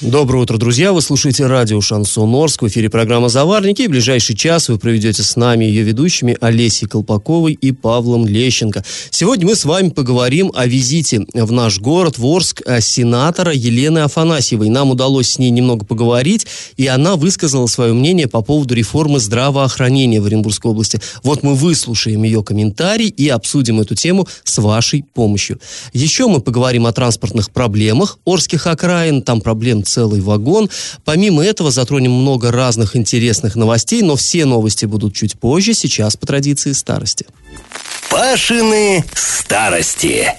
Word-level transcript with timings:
Доброе 0.00 0.44
утро, 0.44 0.58
друзья! 0.58 0.92
Вы 0.92 1.02
слушаете 1.02 1.46
радио 1.46 1.80
«Шансон 1.80 2.32
Орск». 2.32 2.62
В 2.62 2.68
эфире 2.68 2.88
программа 2.88 3.28
«Заварники». 3.28 3.82
И 3.82 3.88
в 3.88 3.90
ближайший 3.90 4.36
час 4.36 4.68
вы 4.68 4.78
проведете 4.78 5.24
с 5.24 5.34
нами 5.34 5.64
ее 5.64 5.82
ведущими 5.82 6.36
Олесей 6.40 6.86
Колпаковой 6.86 7.54
и 7.54 7.72
Павлом 7.72 8.24
Лещенко. 8.24 8.84
Сегодня 9.10 9.46
мы 9.46 9.56
с 9.56 9.64
вами 9.64 9.88
поговорим 9.88 10.52
о 10.54 10.68
визите 10.68 11.26
в 11.34 11.50
наш 11.50 11.80
город, 11.80 12.16
в 12.16 12.24
Орск, 12.24 12.62
сенатора 12.80 13.52
Елены 13.52 13.98
Афанасьевой. 13.98 14.68
Нам 14.68 14.92
удалось 14.92 15.30
с 15.30 15.38
ней 15.40 15.50
немного 15.50 15.84
поговорить, 15.84 16.46
и 16.76 16.86
она 16.86 17.16
высказала 17.16 17.66
свое 17.66 17.92
мнение 17.92 18.28
по 18.28 18.40
поводу 18.40 18.74
реформы 18.74 19.18
здравоохранения 19.18 20.20
в 20.20 20.26
Оренбургской 20.26 20.70
области. 20.70 21.00
Вот 21.24 21.42
мы 21.42 21.56
выслушаем 21.56 22.22
ее 22.22 22.44
комментарий 22.44 23.08
и 23.08 23.28
обсудим 23.28 23.80
эту 23.80 23.96
тему 23.96 24.28
с 24.44 24.58
вашей 24.58 25.02
помощью. 25.12 25.58
Еще 25.92 26.28
мы 26.28 26.40
поговорим 26.40 26.86
о 26.86 26.92
транспортных 26.92 27.50
проблемах 27.50 28.20
Орских 28.24 28.68
окраин. 28.68 29.22
Там 29.22 29.40
проблем 29.40 29.82
целый 29.88 30.20
вагон. 30.20 30.70
Помимо 31.04 31.44
этого 31.44 31.70
затронем 31.70 32.12
много 32.12 32.52
разных 32.52 32.96
интересных 32.96 33.56
новостей, 33.56 34.02
но 34.02 34.16
все 34.16 34.44
новости 34.44 34.86
будут 34.86 35.14
чуть 35.14 35.38
позже, 35.38 35.74
сейчас 35.74 36.16
по 36.16 36.26
традиции 36.26 36.72
старости. 36.72 37.26
Пашины 38.10 39.04
старости. 39.14 40.34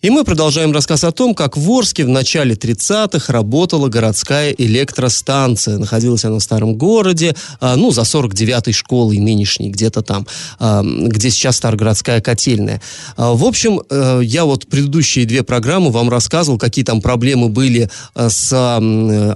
И 0.00 0.10
мы 0.10 0.22
продолжаем 0.22 0.70
рассказ 0.70 1.02
о 1.02 1.10
том, 1.10 1.34
как 1.34 1.56
в 1.56 1.68
Орске 1.72 2.04
в 2.04 2.08
начале 2.08 2.54
30-х 2.54 3.32
работала 3.32 3.88
городская 3.88 4.52
электростанция. 4.52 5.76
Находилась 5.78 6.24
она 6.24 6.38
в 6.38 6.40
старом 6.40 6.76
городе, 6.76 7.34
а, 7.58 7.74
ну, 7.74 7.90
за 7.90 8.02
49-й 8.02 8.72
школой 8.72 9.18
нынешней, 9.18 9.70
где-то 9.70 10.02
там, 10.02 10.24
а, 10.60 10.84
где 10.84 11.30
сейчас 11.30 11.56
Старогородская 11.56 12.20
котельная. 12.20 12.80
А, 13.16 13.32
в 13.32 13.42
общем, 13.42 13.80
э, 13.90 14.20
я 14.22 14.44
вот 14.44 14.68
предыдущие 14.68 15.26
две 15.26 15.42
программы 15.42 15.90
вам 15.90 16.08
рассказывал, 16.10 16.58
какие 16.58 16.84
там 16.84 17.00
проблемы 17.00 17.48
были 17.48 17.90
с 18.14 18.52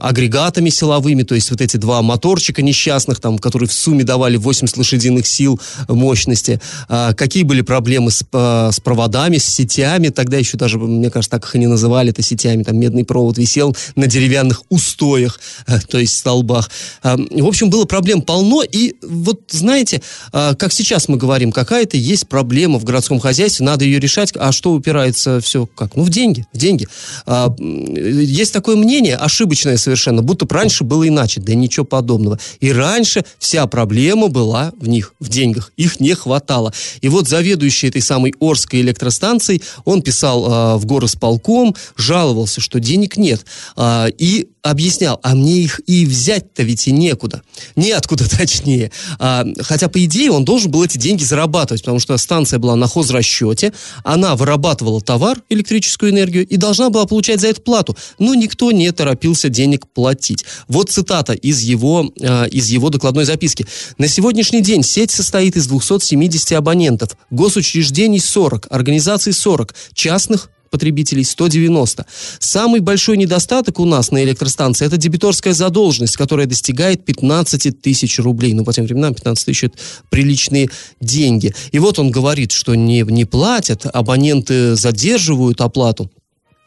агрегатами 0.01 0.71
силовыми, 0.71 1.25
то 1.25 1.35
есть 1.35 1.51
вот 1.51 1.61
эти 1.61 1.77
два 1.77 2.03
моторчика 2.03 2.63
несчастных, 2.63 3.19
там, 3.19 3.39
которые 3.39 3.69
в 3.69 3.73
сумме 3.73 4.05
давали 4.05 4.37
80 4.37 4.77
лошадиных 4.77 5.27
сил 5.27 5.61
мощности. 5.89 6.61
Какие 6.89 7.43
были 7.43 7.63
проблемы 7.63 8.13
с, 8.13 8.25
с 8.33 8.81
проводами, 8.81 9.39
с 9.39 9.45
сетями, 9.45 10.11
тогда 10.11 10.39
еще 10.39 10.52
еще 10.53 10.59
даже, 10.59 10.79
мне 10.79 11.11
кажется, 11.11 11.31
так 11.31 11.45
их 11.45 11.55
и 11.55 11.59
не 11.59 11.67
называли 11.67 12.11
это 12.11 12.23
сетями, 12.23 12.63
там 12.63 12.79
медный 12.79 13.05
провод 13.05 13.39
висел 13.39 13.77
на 13.97 14.07
деревянных 14.07 14.63
устоях, 14.69 15.41
э, 15.67 15.79
то 15.89 15.99
есть 15.99 16.19
столбах. 16.19 16.71
А, 17.03 17.17
в 17.17 17.47
общем, 17.47 17.71
было 17.71 17.85
проблем 17.85 18.23
полно, 18.23 18.63
и 18.63 18.95
вот, 19.03 19.41
знаете, 19.51 20.03
а, 20.33 20.55
как 20.55 20.73
сейчас 20.73 21.09
мы 21.09 21.17
говорим, 21.17 21.53
какая-то 21.53 21.97
есть 21.97 22.29
проблема 22.29 22.79
в 22.79 22.85
городском 22.85 23.19
хозяйстве, 23.21 23.65
надо 23.67 23.85
ее 23.85 23.99
решать, 23.99 24.33
а 24.37 24.53
что 24.53 24.73
упирается 24.73 25.41
все 25.41 25.67
как? 25.67 25.97
Ну, 25.97 26.05
в 26.05 26.11
деньги, 26.11 26.47
в 26.53 26.59
деньги. 26.59 26.87
А, 27.27 27.55
есть 27.59 28.53
такое 28.53 28.77
мнение, 28.77 29.17
ошибочное 29.17 29.77
совершенно, 29.77 30.23
будто 30.23 30.47
раньше 30.53 30.85
было 30.85 31.07
иначе, 31.09 31.41
да 31.41 31.55
ничего 31.55 31.87
подобного. 31.87 32.39
И 32.61 32.73
раньше 32.73 33.25
вся 33.39 33.67
проблема 33.67 34.29
была 34.29 34.73
в 34.79 34.89
них, 34.89 35.15
в 35.19 35.29
деньгах, 35.29 35.73
их 35.77 36.01
не 36.01 36.15
хватало. 36.15 36.73
И 37.01 37.09
вот 37.09 37.29
заведующий 37.29 37.89
этой 37.89 38.03
самой 38.03 38.35
Орской 38.41 38.81
электростанцией, 38.81 39.63
он 39.85 40.03
писал 40.03 40.42
э, 40.45 40.77
в 40.77 40.87
горосполком, 40.87 41.75
жаловался, 41.97 42.61
что 42.61 42.81
денег 42.81 43.17
нет. 43.17 43.45
Э, 43.77 44.09
и 44.17 44.49
объяснял, 44.63 45.19
а 45.23 45.35
мне 45.35 45.59
их 45.59 45.81
и 45.87 46.07
взять-то 46.07 46.63
ведь 46.63 46.87
и 46.87 46.93
некуда. 46.93 47.43
Неоткуда, 47.77 48.29
точнее. 48.39 48.93
А, 49.19 49.45
хотя, 49.61 49.89
по 49.89 50.03
идее, 50.05 50.31
он 50.31 50.45
должен 50.45 50.71
был 50.71 50.85
эти 50.85 50.99
деньги 50.99 51.25
зарабатывать, 51.25 51.83
потому 51.83 51.99
что 51.99 52.17
станция 52.17 52.59
была 52.59 52.77
на 52.77 52.87
хозрасчете, 52.87 53.73
она 54.05 54.37
вырабатывала 54.37 55.01
товар, 55.01 55.43
электрическую 55.49 56.13
энергию, 56.13 56.47
и 56.47 56.57
должна 56.57 56.91
была 56.91 57.07
получать 57.07 57.41
за 57.41 57.49
это 57.49 57.61
плату. 57.61 57.97
Но 58.19 58.35
никто 58.35 58.71
не 58.71 58.91
торопился 58.93 59.49
денег 59.49 59.89
платить. 59.89 60.45
Вот 60.69 60.91
цитата 60.91 61.33
из 61.33 61.61
его, 61.61 62.13
а, 62.23 62.45
из 62.45 62.69
его 62.69 62.89
докладной 62.89 63.25
записки. 63.25 63.67
На 63.99 64.07
сегодняшний 64.07 64.61
день 64.61 64.85
сеть 64.85 65.11
состоит 65.11 65.57
из 65.57 65.67
270 65.67 66.53
абонентов, 66.53 67.17
госучреждений 67.31 68.21
40, 68.21 68.69
организаций 68.71 69.33
40, 69.33 69.75
частных 69.93 70.32
потребителей 70.73 71.23
190. 71.23 72.05
Самый 72.41 72.81
большой 72.81 73.17
недостаток 73.17 73.79
у 73.79 73.85
нас 73.85 74.11
на 74.11 74.25
электростанции– 74.25 74.87
это 74.87 74.97
дебиторская 74.97 75.53
задолженность, 75.53 76.17
которая 76.17 76.47
достигает 76.47 77.05
15 77.05 77.81
тысяч 77.81 78.19
рублей. 78.19 78.55
Ну, 78.55 78.65
по 78.65 78.73
тем 78.73 78.87
временам 78.87 79.15
15 79.15 79.47
тысяч– 79.47 79.65
это 79.65 79.79
приличные 80.11 80.69
деньги. 81.01 81.55
И 81.71 81.79
вот 81.79 82.01
он 82.01 82.11
говорит, 82.11 82.51
что 82.51 82.75
не, 82.75 83.03
не 83.03 83.25
платят, 83.25 83.87
абоненты 83.87 84.75
задерживают 84.75 85.61
оплату. 85.61 86.11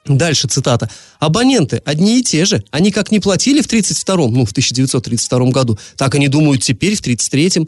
Дальше 0.07 0.47
цитата. 0.47 0.89
Абоненты 1.19 1.81
одни 1.83 2.19
и 2.19 2.23
те 2.23 2.45
же. 2.45 2.63
Они 2.69 2.91
как 2.91 3.11
не 3.11 3.19
платили 3.19 3.61
в 3.61 3.67
32-м, 3.67 4.33
ну, 4.33 4.45
в 4.45 4.51
1932 4.51 5.49
году, 5.49 5.79
так 5.97 6.13
они 6.13 6.27
думают 6.27 6.61
теперь 6.61 6.95
в 6.95 7.01
33-м. 7.01 7.67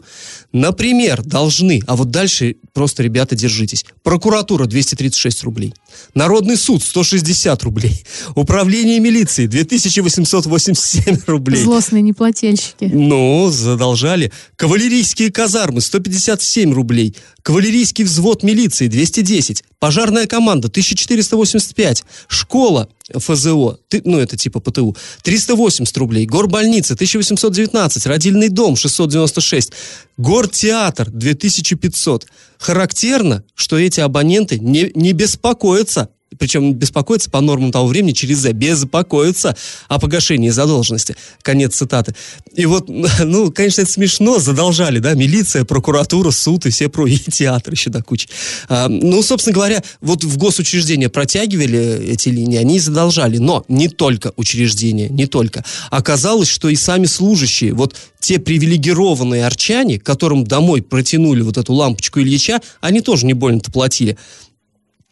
Например, 0.52 1.22
должны, 1.22 1.80
а 1.88 1.96
вот 1.96 2.10
дальше 2.10 2.54
просто, 2.72 3.02
ребята, 3.02 3.34
держитесь. 3.34 3.84
Прокуратура 4.04 4.66
236 4.66 5.42
рублей. 5.42 5.74
Народный 6.14 6.56
суд 6.56 6.82
160 6.82 7.62
рублей. 7.62 8.04
Управление 8.34 9.00
милиции 9.00 9.46
2887 9.46 11.18
рублей. 11.26 11.62
Злостные 11.62 12.02
неплательщики. 12.02 12.90
Ну, 12.92 13.50
задолжали. 13.50 14.32
Кавалерийские 14.56 15.30
казармы 15.30 15.80
157 15.80 16.72
рублей. 16.72 17.16
Кавалерийский 17.42 18.04
взвод 18.04 18.42
милиции 18.42 18.88
210. 18.88 19.64
Пожарная 19.78 20.26
команда 20.26 20.68
1485. 20.68 22.04
Школа 22.26 22.88
ФЗО, 23.16 23.78
ну 24.04 24.18
это 24.18 24.36
типа 24.36 24.60
ПТУ, 24.60 24.96
380 25.22 25.96
рублей. 25.96 26.26
Горбольница 26.26 26.94
1819. 26.94 28.06
Родильный 28.06 28.48
дом 28.48 28.76
696. 28.76 29.72
Гортеатр 30.16 31.10
2500. 31.10 32.26
Характерно, 32.58 33.44
что 33.54 33.78
эти 33.78 34.00
абоненты 34.00 34.58
не, 34.58 34.90
не 34.94 35.12
беспокоятся 35.12 36.10
причем 36.38 36.74
беспокоиться 36.74 37.30
по 37.30 37.40
нормам 37.40 37.72
того 37.72 37.88
времени 37.88 38.12
через 38.12 38.38
«за», 38.38 38.52
беспокоиться 38.52 39.56
о 39.88 39.98
погашении 39.98 40.50
задолженности. 40.50 41.16
Конец 41.42 41.76
цитаты. 41.76 42.14
И 42.54 42.66
вот, 42.66 42.88
ну, 43.24 43.50
конечно, 43.52 43.82
это 43.82 43.90
смешно, 43.90 44.38
задолжали, 44.38 44.98
да, 44.98 45.14
милиция, 45.14 45.64
прокуратура, 45.64 46.30
суд 46.30 46.66
и 46.66 46.70
все 46.70 46.88
про, 46.88 47.06
и 47.06 47.18
театр 47.18 47.72
еще 47.74 47.90
до 47.90 48.02
кучи. 48.02 48.28
А, 48.68 48.88
ну, 48.88 49.22
собственно 49.22 49.54
говоря, 49.54 49.82
вот 50.00 50.24
в 50.24 50.36
госучреждения 50.36 51.08
протягивали 51.08 52.06
эти 52.08 52.28
линии, 52.28 52.58
они 52.58 52.80
задолжали, 52.80 53.38
но 53.38 53.64
не 53.68 53.88
только 53.88 54.32
учреждения, 54.36 55.08
не 55.08 55.26
только. 55.26 55.64
Оказалось, 55.90 56.48
что 56.48 56.68
и 56.68 56.76
сами 56.76 57.06
служащие, 57.06 57.72
вот 57.72 57.94
те 58.20 58.38
привилегированные 58.38 59.46
арчане, 59.46 59.98
которым 59.98 60.44
домой 60.44 60.82
протянули 60.82 61.42
вот 61.42 61.56
эту 61.56 61.72
лампочку 61.72 62.20
Ильича, 62.20 62.60
они 62.80 63.00
тоже 63.00 63.26
не 63.26 63.34
больно-то 63.34 63.70
платили. 63.70 64.16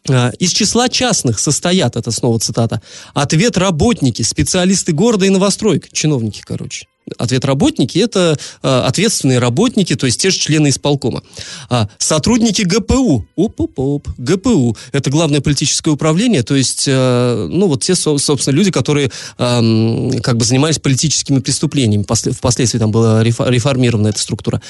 А, 0.09 0.31
из 0.39 0.51
числа 0.51 0.89
частных 0.89 1.39
состоят, 1.39 1.95
это 1.95 2.11
снова 2.11 2.39
цитата, 2.39 2.81
ответ 3.13 3.57
работники, 3.57 4.21
специалисты 4.21 4.93
города 4.93 5.25
и 5.25 5.29
новостроек, 5.29 5.91
чиновники, 5.91 6.41
короче. 6.45 6.87
Ответ 7.17 7.45
работники– 7.45 7.97
это 7.99 8.37
э, 8.61 8.67
ответственные 8.67 9.39
работники, 9.39 9.95
то 9.95 10.05
есть 10.05 10.19
те 10.21 10.29
же 10.29 10.37
члены 10.37 10.69
исполкома. 10.69 11.23
А, 11.69 11.87
сотрудники 11.97 12.63
ГПУ. 12.63 13.25
Оп-оп-оп. 13.37 14.09
ГПУ– 14.17 14.75
это 14.91 15.09
главное 15.09 15.39
политическое 15.39 15.91
управление, 15.91 16.43
то 16.43 16.55
есть, 16.55 16.83
э, 16.85 17.47
ну, 17.49 17.67
вот 17.67 17.83
те, 17.83 17.95
собственно, 17.95 18.53
люди, 18.53 18.71
которые 18.71 19.09
э, 19.37 20.19
как 20.21 20.35
бы 20.35 20.43
занимались 20.43 20.79
политическими 20.79 21.39
преступлениями. 21.39 22.03
Впоследствии 22.03 22.77
там 22.77 22.91
была 22.91 23.23
реформирована 23.23 24.09
эта 24.09 24.19
структура. 24.19 24.61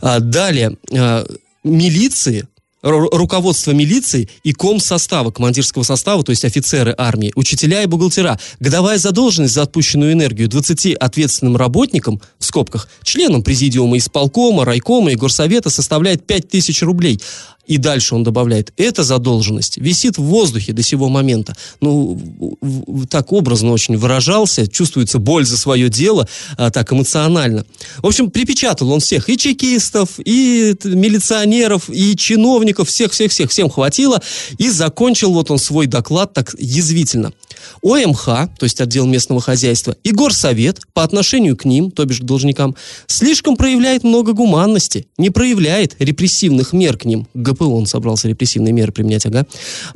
А, 0.00 0.18
далее, 0.20 0.78
э, 0.90 1.26
милиции, 1.62 2.46
руководство 2.82 3.70
милиции 3.70 4.28
и 4.42 4.52
ком 4.52 4.80
состава, 4.80 5.30
командирского 5.30 5.84
состава, 5.84 6.22
то 6.24 6.30
есть 6.30 6.44
офицеры 6.44 6.94
армии, 6.98 7.32
учителя 7.36 7.82
и 7.82 7.86
бухгалтера. 7.86 8.38
Годовая 8.60 8.98
задолженность 8.98 9.54
за 9.54 9.62
отпущенную 9.62 10.12
энергию 10.12 10.48
20 10.48 10.94
ответственным 10.94 11.56
работникам, 11.56 12.20
в 12.38 12.44
скобках, 12.44 12.88
членам 13.02 13.42
президиума 13.42 13.96
исполкома, 13.98 14.64
райкома 14.64 15.12
и 15.12 15.16
горсовета 15.16 15.70
составляет 15.70 16.26
5000 16.26 16.82
рублей. 16.82 17.20
И 17.72 17.78
дальше 17.78 18.14
он 18.14 18.22
добавляет, 18.22 18.70
эта 18.76 19.02
задолженность 19.02 19.78
висит 19.78 20.18
в 20.18 20.22
воздухе 20.22 20.74
до 20.74 20.82
сего 20.82 21.08
момента. 21.08 21.56
Ну, 21.80 22.20
так 23.08 23.32
образно 23.32 23.72
очень 23.72 23.96
выражался, 23.96 24.68
чувствуется 24.68 25.18
боль 25.18 25.46
за 25.46 25.56
свое 25.56 25.88
дело, 25.88 26.28
а, 26.58 26.70
так 26.70 26.92
эмоционально. 26.92 27.64
В 28.02 28.06
общем, 28.06 28.30
припечатал 28.30 28.92
он 28.92 29.00
всех, 29.00 29.30
и 29.30 29.38
чекистов, 29.38 30.20
и 30.22 30.76
милиционеров, 30.84 31.88
и 31.88 32.14
чиновников, 32.14 32.90
всех-всех-всех, 32.90 33.50
всем 33.50 33.70
хватило, 33.70 34.20
и 34.58 34.68
закончил 34.68 35.32
вот 35.32 35.50
он 35.50 35.56
свой 35.56 35.86
доклад 35.86 36.34
так 36.34 36.54
язвительно. 36.58 37.32
ОМХ, 37.82 38.24
то 38.24 38.64
есть 38.64 38.82
отдел 38.82 39.06
местного 39.06 39.40
хозяйства, 39.40 39.96
и 40.04 40.12
горсовет 40.12 40.80
по 40.92 41.04
отношению 41.04 41.56
к 41.56 41.64
ним, 41.64 41.90
то 41.90 42.04
бишь 42.04 42.20
к 42.20 42.24
должникам, 42.24 42.76
слишком 43.06 43.56
проявляет 43.56 44.04
много 44.04 44.34
гуманности, 44.34 45.06
не 45.16 45.30
проявляет 45.30 45.96
репрессивных 45.98 46.74
мер 46.74 46.98
к 46.98 47.06
ним, 47.06 47.26
к 47.32 47.38
НПО 47.62 47.74
он 47.74 47.86
собрался 47.86 48.28
репрессивные 48.28 48.72
меры 48.72 48.92
применять, 48.92 49.26
ага. 49.26 49.46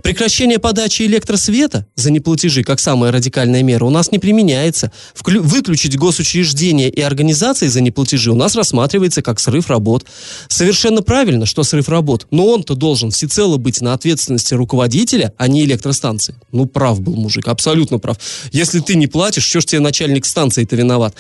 Прекращение 0.02 0.58
подачи 0.58 1.02
электросвета 1.02 1.86
за 1.94 2.10
неплатежи, 2.10 2.62
как 2.62 2.80
самая 2.80 3.12
радикальная 3.12 3.62
мера, 3.62 3.84
у 3.84 3.90
нас 3.90 4.12
не 4.12 4.18
применяется. 4.18 4.92
Вклю- 5.14 5.40
выключить 5.40 5.96
госучреждения 5.96 6.88
и 6.88 7.00
организации 7.00 7.68
за 7.68 7.80
неплатежи 7.80 8.30
у 8.30 8.34
нас 8.34 8.54
рассматривается 8.54 9.22
как 9.22 9.40
срыв 9.40 9.68
работ. 9.68 10.04
Совершенно 10.48 11.02
правильно, 11.02 11.46
что 11.46 11.62
срыв 11.62 11.88
работ, 11.88 12.26
но 12.30 12.46
он-то 12.46 12.74
должен 12.74 13.10
всецело 13.10 13.56
быть 13.56 13.80
на 13.80 13.92
ответственности 13.92 14.54
руководителя, 14.54 15.32
а 15.36 15.48
не 15.48 15.64
электростанции. 15.64 16.34
Ну, 16.52 16.66
прав 16.66 17.00
был 17.00 17.14
мужик, 17.16 17.48
абсолютно 17.48 17.98
прав. 17.98 18.16
Если 18.52 18.80
ты 18.80 18.94
не 18.94 19.06
платишь, 19.06 19.44
что 19.44 19.60
ж 19.60 19.64
тебе 19.66 19.80
начальник 19.80 20.26
станции-то 20.26 20.76
виноват? 20.76 21.14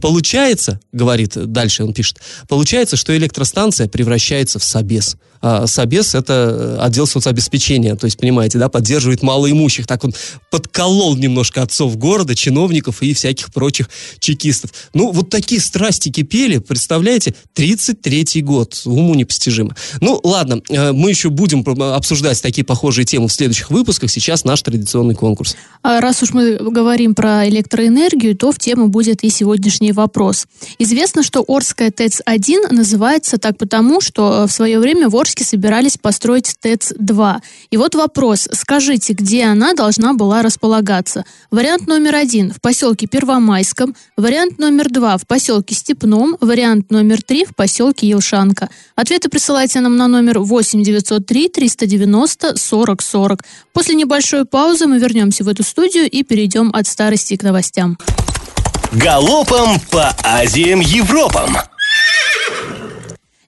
Получается, 0.00 0.80
говорит, 0.92 1.32
дальше 1.34 1.84
он 1.84 1.92
пишет, 1.92 2.18
получается, 2.48 2.96
что 2.96 3.16
электростанция 3.16 3.88
превращается 3.88 4.58
в 4.58 4.64
собес. 4.64 5.16
А 5.40 5.66
собес– 5.66 6.14
это 6.14 6.82
отдел 6.82 7.06
соцобеспечения, 7.06 7.94
то 7.96 8.06
есть, 8.06 8.18
понимаете, 8.18 8.58
да, 8.58 8.68
поддерживает 8.68 9.22
малоимущих. 9.22 9.86
Так 9.86 10.04
он 10.04 10.14
подколол 10.50 11.16
немножко 11.16 11.62
отцов 11.62 11.96
города, 11.96 12.34
чиновников 12.34 13.02
и 13.02 13.14
всяких 13.14 13.52
прочих 13.52 13.88
чекистов. 14.18 14.70
Ну, 14.94 15.12
вот 15.12 15.30
такие 15.30 15.60
страсти 15.60 16.10
кипели, 16.10 16.58
представляете, 16.58 17.34
33-й 17.56 18.42
год, 18.42 18.82
уму 18.84 19.14
непостижимо. 19.14 19.74
Ну, 20.00 20.20
ладно, 20.22 20.60
э, 20.68 20.92
мы 20.92 21.10
еще 21.10 21.30
будем 21.30 21.64
обсуждать 21.94 22.40
такие 22.42 22.64
похожие 22.64 23.04
темы 23.04 23.28
в 23.28 23.32
следующих 23.32 23.70
выпусках. 23.70 24.10
Сейчас 24.10 24.44
наш 24.44 24.62
традиционный 24.62 25.14
конкурс. 25.14 25.56
А 25.82 26.00
раз 26.00 26.22
уж 26.22 26.32
мы 26.32 26.56
говорим 26.56 27.14
про 27.14 27.48
электроэнергию, 27.48 28.36
то 28.36 28.52
в 28.52 28.58
тему 28.58 28.88
будет 28.88 29.22
и 29.22 29.30
сегодняшний 29.30 29.92
вопрос. 29.92 30.46
Известно, 30.78 31.22
что 31.22 31.44
Орская 31.46 31.90
ТЭЦ-1 31.90 32.72
называется 32.72 33.38
так 33.38 33.56
потому, 33.58 34.00
что 34.00 34.46
в 34.46 34.52
свое 34.52 34.78
время 34.78 35.08
в 35.08 35.16
Орске 35.16 35.27
собирались 35.44 35.96
построить 35.96 36.54
ТЭЦ-2. 36.62 37.36
И 37.70 37.76
вот 37.76 37.94
вопрос. 37.94 38.48
Скажите, 38.52 39.12
где 39.12 39.44
она 39.44 39.74
должна 39.74 40.14
была 40.14 40.42
располагаться? 40.42 41.24
Вариант 41.50 41.86
номер 41.86 42.14
один 42.16 42.52
в 42.52 42.60
поселке 42.60 43.06
Первомайском, 43.06 43.94
вариант 44.16 44.58
номер 44.58 44.88
два 44.90 45.16
в 45.18 45.26
поселке 45.26 45.74
Степном, 45.74 46.36
вариант 46.40 46.90
номер 46.90 47.22
три 47.22 47.44
в 47.44 47.54
поселке 47.54 48.08
Елшанка. 48.08 48.68
Ответы 48.96 49.28
присылайте 49.28 49.80
нам 49.80 49.96
на 49.96 50.08
номер 50.08 50.40
8 50.40 50.82
903 50.82 51.48
390 51.48 52.56
40 52.56 53.02
40. 53.02 53.42
После 53.72 53.94
небольшой 53.94 54.44
паузы 54.44 54.86
мы 54.86 54.98
вернемся 54.98 55.44
в 55.44 55.48
эту 55.48 55.62
студию 55.62 56.08
и 56.08 56.22
перейдем 56.22 56.70
от 56.72 56.86
старости 56.86 57.36
к 57.36 57.42
новостям. 57.42 57.98
Галопом 58.92 59.78
по 59.90 60.16
Азиям 60.24 60.80
Европам! 60.80 61.67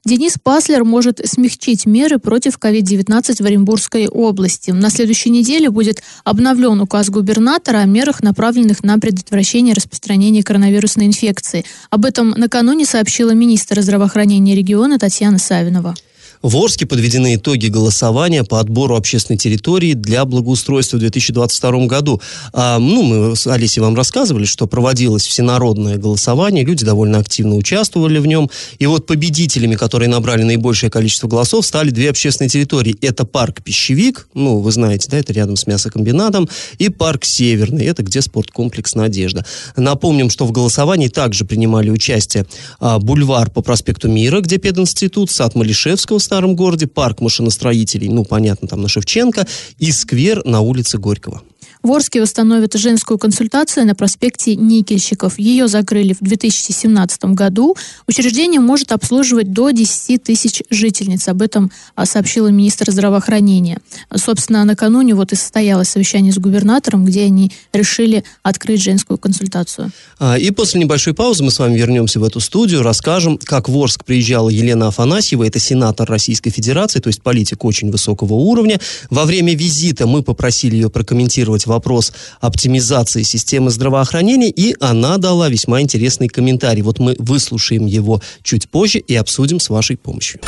Денис 0.03 0.35
Паслер 0.41 0.83
может 0.83 1.21
смягчить 1.25 1.85
меры 1.85 2.17
против 2.17 2.57
COVID-19 2.57 3.43
в 3.43 3.45
Оренбургской 3.45 4.07
области. 4.07 4.71
На 4.71 4.89
следующей 4.89 5.29
неделе 5.29 5.69
будет 5.69 6.01
обновлен 6.23 6.81
указ 6.81 7.11
губернатора 7.11 7.77
о 7.77 7.85
мерах, 7.85 8.23
направленных 8.23 8.83
на 8.83 8.97
предотвращение 8.97 9.75
распространения 9.75 10.41
коронавирусной 10.41 11.05
инфекции. 11.05 11.65
Об 11.91 12.05
этом 12.05 12.29
накануне 12.31 12.85
сообщила 12.85 13.31
министр 13.31 13.81
здравоохранения 13.81 14.55
региона 14.55 14.97
Татьяна 14.97 15.37
Савинова. 15.37 15.93
В 16.41 16.57
Орске 16.57 16.87
подведены 16.87 17.35
итоги 17.35 17.67
голосования 17.67 18.43
по 18.43 18.59
отбору 18.59 18.95
общественной 18.95 19.37
территории 19.37 19.93
для 19.93 20.25
благоустройства 20.25 20.97
в 20.97 20.99
2022 20.99 21.85
году. 21.85 22.19
А, 22.51 22.79
ну, 22.79 23.03
мы 23.03 23.35
с 23.35 23.45
Алисей 23.45 23.81
вам 23.81 23.95
рассказывали, 23.95 24.45
что 24.45 24.65
проводилось 24.65 25.27
всенародное 25.27 25.97
голосование, 25.97 26.65
люди 26.65 26.83
довольно 26.83 27.19
активно 27.19 27.55
участвовали 27.55 28.17
в 28.17 28.25
нем. 28.25 28.49
И 28.79 28.87
вот 28.87 29.05
победителями, 29.05 29.75
которые 29.75 30.09
набрали 30.09 30.41
наибольшее 30.41 30.89
количество 30.89 31.27
голосов, 31.27 31.63
стали 31.63 31.91
две 31.91 32.09
общественные 32.09 32.49
территории. 32.49 32.97
Это 33.01 33.23
парк 33.23 33.61
Пищевик, 33.61 34.27
ну, 34.33 34.59
вы 34.59 34.71
знаете, 34.71 35.09
да, 35.11 35.19
это 35.19 35.33
рядом 35.33 35.57
с 35.57 35.67
мясокомбинатом, 35.67 36.49
и 36.79 36.89
парк 36.89 37.23
Северный, 37.23 37.85
это 37.85 38.01
где 38.01 38.21
спорткомплекс 38.21 38.95
Надежда. 38.95 39.45
Напомним, 39.75 40.31
что 40.31 40.47
в 40.47 40.51
голосовании 40.51 41.07
также 41.07 41.45
принимали 41.45 41.91
участие 41.91 42.47
а, 42.79 42.97
бульвар 42.97 43.51
по 43.51 43.61
проспекту 43.61 44.09
Мира, 44.09 44.41
где 44.41 44.57
пединститут, 44.57 45.29
сад 45.29 45.53
Малишевского, 45.53 46.17
старом 46.31 46.55
городе, 46.55 46.87
парк 46.87 47.19
машиностроителей, 47.19 48.07
ну, 48.07 48.23
понятно, 48.23 48.65
там 48.65 48.81
на 48.81 48.87
Шевченко, 48.87 49.45
и 49.79 49.91
сквер 49.91 50.45
на 50.45 50.61
улице 50.61 50.97
Горького. 50.97 51.41
В 51.83 51.91
Орске 51.91 52.21
восстановят 52.21 52.73
женскую 52.75 53.17
консультацию 53.17 53.87
на 53.87 53.95
проспекте 53.95 54.55
Никельщиков. 54.55 55.39
Ее 55.39 55.67
закрыли 55.67 56.13
в 56.13 56.23
2017 56.23 57.25
году. 57.25 57.75
Учреждение 58.07 58.59
может 58.59 58.91
обслуживать 58.91 59.51
до 59.51 59.71
10 59.71 60.21
тысяч 60.21 60.61
жительниц. 60.69 61.27
Об 61.27 61.41
этом 61.41 61.71
а, 61.95 62.05
сообщила 62.05 62.49
министр 62.49 62.91
здравоохранения. 62.91 63.79
Собственно, 64.15 64.63
накануне 64.63 65.15
вот 65.15 65.33
и 65.33 65.35
состоялось 65.35 65.89
совещание 65.89 66.31
с 66.31 66.37
губернатором, 66.37 67.03
где 67.03 67.23
они 67.23 67.51
решили 67.73 68.23
открыть 68.43 68.81
женскую 68.81 69.17
консультацию. 69.17 69.91
А, 70.19 70.37
и 70.37 70.51
после 70.51 70.79
небольшой 70.79 71.15
паузы 71.15 71.43
мы 71.43 71.49
с 71.49 71.57
вами 71.57 71.75
вернемся 71.77 72.19
в 72.19 72.23
эту 72.23 72.39
студию, 72.39 72.83
расскажем, 72.83 73.39
как 73.43 73.69
в 73.69 73.75
Орск 73.75 74.05
приезжала 74.05 74.49
Елена 74.49 74.89
Афанасьева, 74.89 75.45
это 75.45 75.57
сенатор 75.57 76.07
Российской 76.07 76.51
Федерации, 76.51 76.99
то 76.99 77.07
есть 77.07 77.23
политик 77.23 77.65
очень 77.65 77.89
высокого 77.89 78.33
уровня. 78.33 78.79
Во 79.09 79.25
время 79.25 79.55
визита 79.55 80.05
мы 80.05 80.21
попросили 80.21 80.75
ее 80.75 80.91
прокомментировать 80.91 81.65
вопрос 81.71 82.13
оптимизации 82.39 83.23
системы 83.23 83.71
здравоохранения, 83.71 84.49
и 84.49 84.75
она 84.79 85.17
дала 85.17 85.49
весьма 85.49 85.81
интересный 85.81 86.27
комментарий. 86.27 86.81
Вот 86.81 86.99
мы 86.99 87.15
выслушаем 87.17 87.85
его 87.85 88.21
чуть 88.43 88.69
позже 88.69 88.99
и 88.99 89.15
обсудим 89.15 89.59
с 89.59 89.69
вашей 89.69 89.97
помощью. 89.97 90.41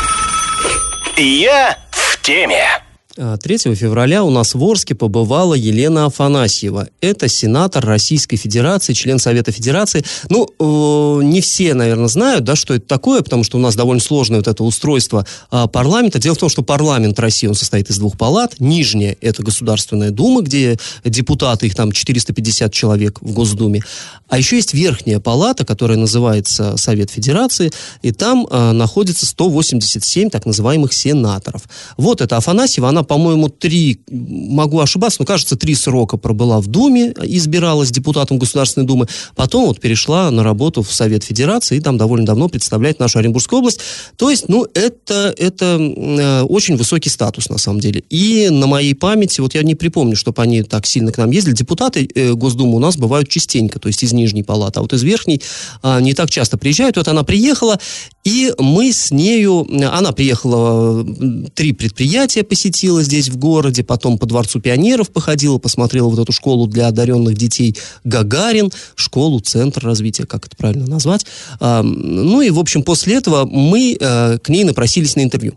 Я 1.17 1.77
в 1.91 2.21
теме. 2.21 2.82
3 3.15 3.25
а, 3.25 3.75
февраля 3.75 4.23
у 4.23 4.31
нас 4.31 4.55
в 4.55 4.63
Орске 4.63 4.95
побывала 4.95 5.53
Елена 5.53 6.05
Афанасьева. 6.05 6.87
Это 6.99 7.27
сенатор 7.27 7.85
Российской 7.85 8.37
Федерации, 8.37 8.93
член 8.93 9.19
Совета 9.19 9.51
Федерации. 9.51 10.03
Ну, 10.29 10.47
э, 10.47 11.23
не 11.23 11.39
все, 11.41 11.75
наверное, 11.75 12.07
знают, 12.07 12.43
да, 12.43 12.55
что 12.55 12.73
это 12.73 12.87
такое, 12.87 13.21
потому 13.21 13.43
что 13.43 13.57
у 13.57 13.61
нас 13.61 13.75
довольно 13.75 14.01
сложное 14.01 14.39
вот 14.39 14.47
это 14.47 14.63
устройство 14.63 15.27
э, 15.51 15.67
парламента. 15.71 16.17
Дело 16.17 16.33
в 16.33 16.39
том, 16.39 16.49
что 16.49 16.63
парламент 16.63 17.19
России, 17.19 17.45
он 17.45 17.53
состоит 17.53 17.91
из 17.91 17.99
двух 17.99 18.17
палат. 18.17 18.55
Нижняя– 18.59 19.15
это 19.21 19.43
Государственная 19.43 20.09
Дума, 20.09 20.41
где 20.41 20.79
депутаты, 21.03 21.67
их 21.67 21.75
там 21.75 21.91
450 21.91 22.73
человек 22.73 23.21
в 23.21 23.31
Госдуме. 23.31 23.81
А 24.27 24.39
еще 24.39 24.55
есть 24.55 24.73
верхняя 24.73 25.19
палата, 25.19 25.63
которая 25.65 25.99
называется 25.99 26.77
Совет 26.77 27.11
Федерации, 27.11 27.71
и 28.01 28.11
там 28.11 28.47
э, 28.49 28.71
находится 28.71 29.27
187 29.27 30.31
так 30.31 30.47
называемых 30.47 30.93
сенаторов. 30.93 31.61
Вот 31.97 32.19
эта 32.19 32.37
Афанасьева, 32.37 32.89
она 32.89 33.02
по-моему, 33.03 33.49
три, 33.49 34.01
могу 34.09 34.79
ошибаться, 34.79 35.17
но, 35.21 35.25
кажется, 35.25 35.55
три 35.55 35.75
срока 35.75 36.17
пробыла 36.17 36.59
в 36.59 36.67
Думе, 36.67 37.13
избиралась 37.23 37.91
депутатом 37.91 38.37
Государственной 38.37 38.85
Думы, 38.85 39.07
потом 39.35 39.67
вот 39.67 39.79
перешла 39.79 40.31
на 40.31 40.43
работу 40.43 40.81
в 40.81 40.93
Совет 40.93 41.23
Федерации 41.23 41.77
и 41.77 41.81
там 41.81 41.97
довольно 41.97 42.25
давно 42.25 42.49
представляет 42.49 42.99
нашу 42.99 43.19
Оренбургскую 43.19 43.59
область. 43.59 43.79
То 44.17 44.29
есть, 44.29 44.49
ну, 44.49 44.65
это, 44.73 45.33
это 45.37 45.77
э, 45.79 46.41
очень 46.43 46.75
высокий 46.75 47.09
статус, 47.09 47.49
на 47.49 47.57
самом 47.57 47.79
деле. 47.79 48.03
И 48.09 48.49
на 48.49 48.67
моей 48.67 48.93
памяти, 48.93 49.41
вот 49.41 49.53
я 49.55 49.63
не 49.63 49.75
припомню, 49.75 50.15
чтобы 50.15 50.41
они 50.41 50.63
так 50.63 50.85
сильно 50.85 51.11
к 51.11 51.17
нам 51.17 51.31
ездили. 51.31 51.53
Депутаты 51.53 52.07
э, 52.13 52.33
Госдумы 52.33 52.75
у 52.75 52.79
нас 52.79 52.97
бывают 52.97 53.29
частенько, 53.29 53.79
то 53.79 53.87
есть 53.87 54.03
из 54.03 54.13
Нижней 54.13 54.43
Палаты, 54.43 54.79
а 54.79 54.81
вот 54.81 54.93
из 54.93 55.03
Верхней 55.03 55.41
э, 55.81 56.01
не 56.01 56.13
так 56.13 56.29
часто 56.29 56.57
приезжают. 56.57 56.97
Вот 56.97 57.07
она 57.07 57.23
приехала, 57.23 57.79
и 58.23 58.53
мы 58.57 58.91
с 58.93 59.11
нею, 59.11 59.67
она 59.91 60.11
приехала, 60.11 61.05
три 61.53 61.73
предприятия 61.73 62.43
посетила, 62.43 62.92
ходила 62.93 63.03
здесь 63.03 63.29
в 63.29 63.37
городе, 63.37 63.83
потом 63.83 64.17
по 64.17 64.25
Дворцу 64.25 64.59
пионеров 64.59 65.09
походила, 65.09 65.57
посмотрела 65.57 66.09
вот 66.09 66.19
эту 66.19 66.31
школу 66.31 66.67
для 66.67 66.87
одаренных 66.87 67.35
детей 67.35 67.75
Гагарин, 68.03 68.71
школу, 68.95 69.39
центр 69.39 69.85
развития, 69.85 70.25
как 70.25 70.45
это 70.45 70.55
правильно 70.55 70.87
назвать. 70.87 71.25
Ну 71.59 72.41
и, 72.41 72.49
в 72.49 72.59
общем, 72.59 72.83
после 72.83 73.15
этого 73.15 73.45
мы 73.45 73.97
э, 73.99 74.37
к 74.39 74.49
ней 74.49 74.63
напросились 74.63 75.15
на 75.15 75.21
интервью. 75.21 75.53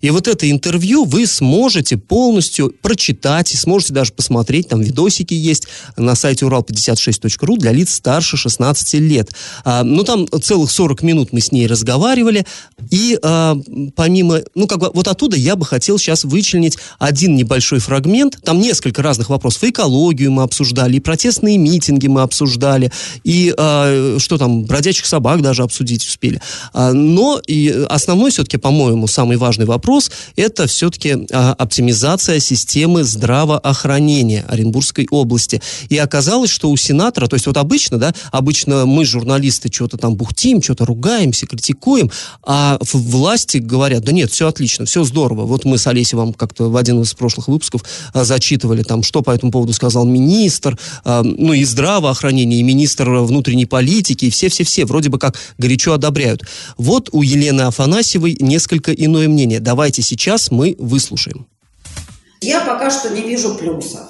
И 0.00 0.10
вот 0.10 0.28
это 0.28 0.50
интервью 0.50 1.04
вы 1.04 1.26
сможете 1.26 1.96
полностью 1.96 2.72
прочитать 2.82 3.52
и 3.52 3.56
сможете 3.56 3.92
даже 3.92 4.12
посмотреть, 4.12 4.68
там 4.68 4.80
видосики 4.80 5.34
есть 5.34 5.68
на 5.96 6.14
сайте 6.14 6.46
урал56.ру 6.46 7.56
для 7.56 7.72
лиц 7.72 7.94
старше 7.94 8.36
16 8.36 8.94
лет. 8.94 9.30
А, 9.64 9.82
ну, 9.84 10.02
там 10.04 10.26
целых 10.42 10.70
40 10.70 11.02
минут 11.02 11.32
мы 11.32 11.40
с 11.40 11.52
ней 11.52 11.66
разговаривали, 11.66 12.46
и 12.90 13.18
а, 13.22 13.56
помимо, 13.94 14.40
ну, 14.54 14.66
как 14.66 14.78
бы 14.78 14.90
вот 14.92 15.08
оттуда 15.08 15.36
я 15.36 15.56
бы 15.56 15.64
хотел 15.64 15.98
сейчас 15.98 16.24
вычленить 16.24 16.78
один 16.98 17.36
небольшой 17.36 17.78
фрагмент, 17.78 18.38
там 18.42 18.60
несколько 18.60 19.02
разных 19.02 19.30
вопросов, 19.30 19.64
и 19.64 19.70
экологию 19.70 20.32
мы 20.32 20.42
обсуждали, 20.42 20.96
и 20.96 21.00
протестные 21.00 21.58
митинги 21.58 22.06
мы 22.06 22.22
обсуждали, 22.22 22.90
и 23.24 23.54
а, 23.56 24.16
что 24.18 24.38
там, 24.38 24.64
бродячих 24.64 25.06
собак 25.06 25.42
даже 25.42 25.62
обсудить 25.62 26.06
успели. 26.06 26.40
А, 26.72 26.92
но 26.92 27.40
и 27.46 27.84
основной 27.88 28.30
все-таки, 28.30 28.56
по-моему, 28.56 29.06
самый 29.06 29.36
важный 29.36 29.65
главный 29.66 29.76
вопрос– 29.76 30.10
это 30.36 30.66
все-таки 30.66 31.26
а, 31.32 31.52
оптимизация 31.52 32.40
системы 32.40 33.04
здравоохранения 33.04 34.44
Оренбургской 34.48 35.06
области. 35.10 35.60
И 35.88 35.98
оказалось, 35.98 36.50
что 36.50 36.70
у 36.70 36.76
сенатора, 36.76 37.26
то 37.26 37.34
есть 37.34 37.46
вот 37.46 37.56
обычно, 37.56 37.98
да, 37.98 38.14
обычно 38.32 38.86
мы, 38.86 39.04
журналисты, 39.04 39.70
что-то 39.72 39.98
там 39.98 40.14
бухтим, 40.16 40.62
что-то 40.62 40.86
ругаемся, 40.86 41.46
критикуем, 41.46 42.10
а 42.42 42.78
власти 42.92 43.58
говорят, 43.58 44.04
да 44.04 44.12
нет, 44.12 44.30
все 44.30 44.48
отлично, 44.48 44.86
все 44.86 45.04
здорово. 45.04 45.44
Вот 45.44 45.64
мы 45.64 45.78
с 45.78 45.86
Олесей 45.86 46.16
вам 46.16 46.32
как-то 46.32 46.70
в 46.70 46.76
один 46.76 47.02
из 47.02 47.12
прошлых 47.14 47.48
выпусков 47.48 47.82
а, 48.14 48.24
зачитывали 48.24 48.82
там, 48.82 49.02
что 49.02 49.22
по 49.22 49.30
этому 49.30 49.52
поводу 49.52 49.72
сказал 49.72 50.04
министр, 50.04 50.78
а, 51.04 51.22
ну 51.22 51.52
и 51.52 51.64
здравоохранение, 51.64 52.60
и 52.60 52.62
министр 52.62 53.10
внутренней 53.10 53.66
политики, 53.66 54.26
и 54.26 54.30
все-все-все 54.30 54.84
вроде 54.84 55.08
бы 55.08 55.18
как 55.18 55.36
горячо 55.58 55.92
одобряют. 55.92 56.42
Вот 56.78 57.10
у 57.12 57.22
Елены 57.22 57.62
Афанасьевой 57.62 58.36
несколько 58.40 58.92
иное 58.92 59.28
мнение. 59.28 59.45
Давайте 59.60 60.02
сейчас 60.02 60.50
мы 60.50 60.76
выслушаем. 60.78 61.46
Я 62.40 62.60
пока 62.60 62.90
что 62.90 63.10
не 63.10 63.22
вижу 63.22 63.54
плюсов. 63.54 64.08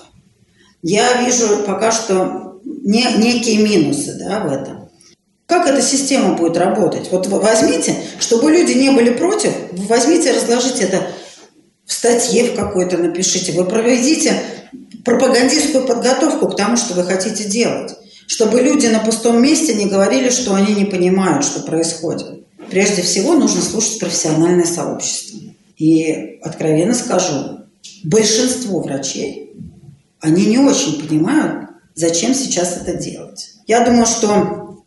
Я 0.82 1.22
вижу 1.22 1.64
пока 1.66 1.92
что 1.92 2.60
не, 2.64 3.04
некие 3.16 3.58
минусы 3.58 4.16
да, 4.18 4.40
в 4.40 4.52
этом. 4.52 4.88
Как 5.46 5.66
эта 5.66 5.80
система 5.80 6.34
будет 6.34 6.56
работать? 6.56 7.08
Вот 7.10 7.26
возьмите, 7.28 7.94
чтобы 8.18 8.50
люди 8.50 8.72
не 8.72 8.90
были 8.90 9.10
против, 9.10 9.52
возьмите, 9.72 10.32
разложите 10.32 10.84
это 10.84 11.06
в 11.84 11.92
статье 11.92 12.50
в 12.50 12.56
какой-то 12.56 12.98
напишите. 12.98 13.52
Вы 13.52 13.64
проведите 13.64 14.42
пропагандистскую 15.04 15.86
подготовку 15.86 16.48
к 16.48 16.56
тому, 16.56 16.76
что 16.76 16.94
вы 16.94 17.04
хотите 17.04 17.44
делать. 17.44 17.94
Чтобы 18.26 18.60
люди 18.60 18.88
на 18.88 18.98
пустом 18.98 19.40
месте 19.40 19.74
не 19.74 19.86
говорили, 19.86 20.30
что 20.30 20.54
они 20.54 20.74
не 20.74 20.84
понимают, 20.84 21.44
что 21.44 21.60
происходит. 21.60 22.45
Прежде 22.70 23.02
всего 23.02 23.34
нужно 23.34 23.62
слушать 23.62 23.98
профессиональное 23.98 24.66
сообщество. 24.66 25.40
И 25.76 26.38
откровенно 26.42 26.94
скажу, 26.94 27.60
большинство 28.04 28.80
врачей, 28.80 29.54
они 30.20 30.46
не 30.46 30.58
очень 30.58 31.06
понимают, 31.06 31.68
зачем 31.94 32.34
сейчас 32.34 32.76
это 32.76 32.94
делать. 32.94 33.50
Я 33.66 33.84
думаю, 33.84 34.06
что 34.06 34.82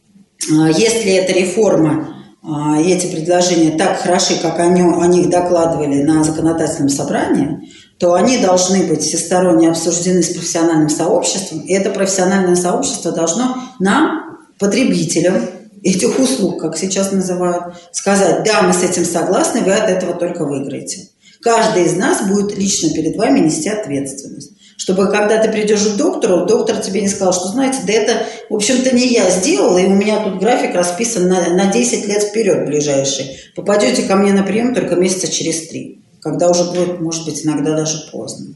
а, 0.51 0.69
если 0.69 1.11
эта 1.11 1.33
реформа 1.33 2.15
а, 2.41 2.79
и 2.81 2.91
эти 2.91 3.07
предложения 3.07 3.77
так 3.77 3.99
хороши, 3.99 4.39
как 4.41 4.59
они, 4.59 4.81
о 4.81 5.05
них 5.05 5.29
докладывали 5.29 6.01
на 6.01 6.23
законодательном 6.23 6.89
собрании, 6.89 7.69
то 7.99 8.13
они 8.13 8.37
должны 8.37 8.83
быть 8.83 9.01
всесторонне 9.01 9.69
обсуждены 9.69 10.23
с 10.23 10.29
профессиональным 10.29 10.89
сообществом, 10.89 11.59
и 11.59 11.73
это 11.73 11.89
профессиональное 11.89 12.55
сообщество 12.55 13.11
должно 13.11 13.57
нам, 13.79 14.39
потребителям 14.57 15.41
этих 15.83 16.19
услуг, 16.19 16.61
как 16.61 16.77
сейчас 16.77 17.11
называют, 17.11 17.75
сказать, 17.91 18.43
да, 18.43 18.61
мы 18.61 18.73
с 18.73 18.83
этим 18.83 19.05
согласны, 19.05 19.61
вы 19.61 19.73
от 19.73 19.89
этого 19.89 20.13
только 20.13 20.45
выиграете. 20.45 21.09
Каждый 21.41 21.85
из 21.85 21.95
нас 21.95 22.27
будет 22.27 22.57
лично 22.57 22.89
перед 22.89 23.15
вами 23.15 23.39
нести 23.39 23.69
ответственность. 23.69 24.51
Чтобы 24.77 25.09
когда 25.09 25.37
ты 25.37 25.51
придешь 25.51 25.83
к 25.83 25.97
доктору, 25.97 26.45
доктор 26.45 26.77
тебе 26.77 27.01
не 27.01 27.09
сказал, 27.09 27.33
что, 27.33 27.47
знаете, 27.49 27.79
да 27.85 27.93
это, 27.93 28.25
в 28.49 28.55
общем-то, 28.55 28.95
не 28.95 29.07
я 29.07 29.29
сделал, 29.29 29.77
и 29.77 29.85
у 29.85 29.89
меня 29.89 30.23
тут 30.23 30.39
график 30.39 30.73
расписан 30.73 31.27
на, 31.27 31.49
на 31.49 31.71
10 31.71 32.07
лет 32.07 32.23
вперед 32.23 32.65
ближайший. 32.65 33.39
Попадете 33.55 34.03
ко 34.03 34.15
мне 34.15 34.33
на 34.33 34.43
прием 34.43 34.73
только 34.73 34.95
месяца 34.95 35.29
через 35.31 35.67
три 35.67 35.99
когда 36.21 36.49
уже 36.49 36.65
будет, 36.65 36.99
может 36.99 37.25
быть, 37.25 37.45
иногда 37.45 37.75
даже 37.75 38.09
поздно. 38.11 38.55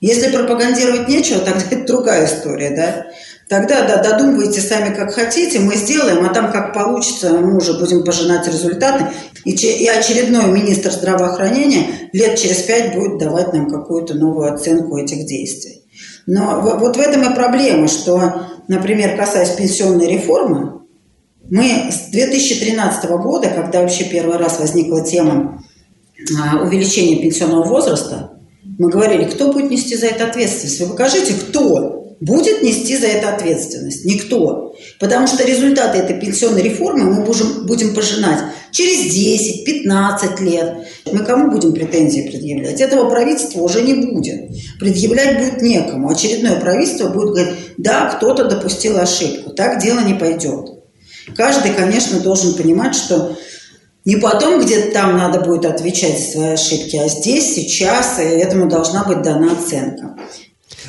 Если 0.00 0.30
пропагандировать 0.30 1.08
нечего, 1.08 1.40
тогда 1.44 1.64
это 1.70 1.86
другая 1.86 2.26
история, 2.26 2.70
да? 2.70 3.06
Тогда, 3.50 3.84
да, 3.84 4.00
додумывайте 4.00 4.60
сами, 4.60 4.94
как 4.94 5.12
хотите, 5.12 5.58
мы 5.58 5.74
сделаем, 5.74 6.24
а 6.24 6.32
там 6.32 6.52
как 6.52 6.72
получится, 6.72 7.30
мы 7.30 7.56
уже 7.56 7.76
будем 7.80 8.04
пожинать 8.04 8.46
результаты. 8.46 9.06
И, 9.44 9.50
и 9.50 9.88
очередной 9.88 10.46
министр 10.52 10.92
здравоохранения 10.92 12.10
лет 12.12 12.38
через 12.38 12.58
пять 12.58 12.94
будет 12.94 13.18
давать 13.18 13.52
нам 13.52 13.68
какую-то 13.68 14.14
новую 14.14 14.54
оценку 14.54 14.96
этих 14.98 15.26
действий. 15.26 15.82
Но 16.28 16.60
вот 16.60 16.96
в 16.96 17.00
этом 17.00 17.28
и 17.28 17.34
проблема, 17.34 17.88
что, 17.88 18.46
например, 18.68 19.16
касаясь 19.16 19.50
пенсионной 19.50 20.06
реформы, 20.06 20.82
мы 21.50 21.90
с 21.90 22.12
2013 22.12 23.10
года, 23.10 23.48
когда 23.48 23.80
вообще 23.80 24.04
первый 24.04 24.36
раз 24.36 24.60
возникла 24.60 25.04
тема 25.04 25.64
а, 26.40 26.62
увеличения 26.62 27.20
пенсионного 27.20 27.64
возраста, 27.64 28.30
мы 28.78 28.90
говорили, 28.90 29.24
кто 29.24 29.52
будет 29.52 29.72
нести 29.72 29.96
за 29.96 30.06
это 30.06 30.28
ответственность? 30.28 30.78
Вы 30.78 30.86
покажите, 30.90 31.34
кто 31.34 31.99
будет 32.20 32.62
нести 32.62 32.96
за 32.96 33.06
это 33.06 33.34
ответственность? 33.34 34.04
Никто. 34.04 34.74
Потому 34.98 35.26
что 35.26 35.44
результаты 35.44 35.98
этой 35.98 36.20
пенсионной 36.20 36.62
реформы 36.62 37.04
мы 37.04 37.24
будем, 37.24 37.66
будем 37.66 37.94
пожинать 37.94 38.40
через 38.70 39.14
10-15 39.14 40.42
лет. 40.42 40.86
Мы 41.10 41.24
кому 41.24 41.50
будем 41.50 41.72
претензии 41.72 42.28
предъявлять? 42.30 42.80
Этого 42.80 43.08
правительства 43.08 43.62
уже 43.62 43.82
не 43.82 43.94
будет. 43.94 44.50
Предъявлять 44.78 45.38
будет 45.38 45.62
некому. 45.62 46.10
Очередное 46.10 46.60
правительство 46.60 47.08
будет 47.08 47.30
говорить, 47.30 47.54
да, 47.78 48.10
кто-то 48.10 48.44
допустил 48.44 48.98
ошибку. 48.98 49.50
Так 49.50 49.82
дело 49.82 50.00
не 50.00 50.14
пойдет. 50.14 50.70
Каждый, 51.36 51.72
конечно, 51.72 52.20
должен 52.20 52.54
понимать, 52.54 52.94
что 52.94 53.36
не 54.04 54.16
потом 54.16 54.60
где-то 54.60 54.92
там 54.92 55.16
надо 55.16 55.40
будет 55.40 55.66
отвечать 55.66 56.18
за 56.18 56.32
свои 56.32 56.48
ошибки, 56.52 56.96
а 56.96 57.08
здесь, 57.08 57.54
сейчас, 57.54 58.18
и 58.18 58.22
этому 58.22 58.68
должна 58.68 59.04
быть 59.04 59.22
дана 59.22 59.52
оценка. 59.52 60.16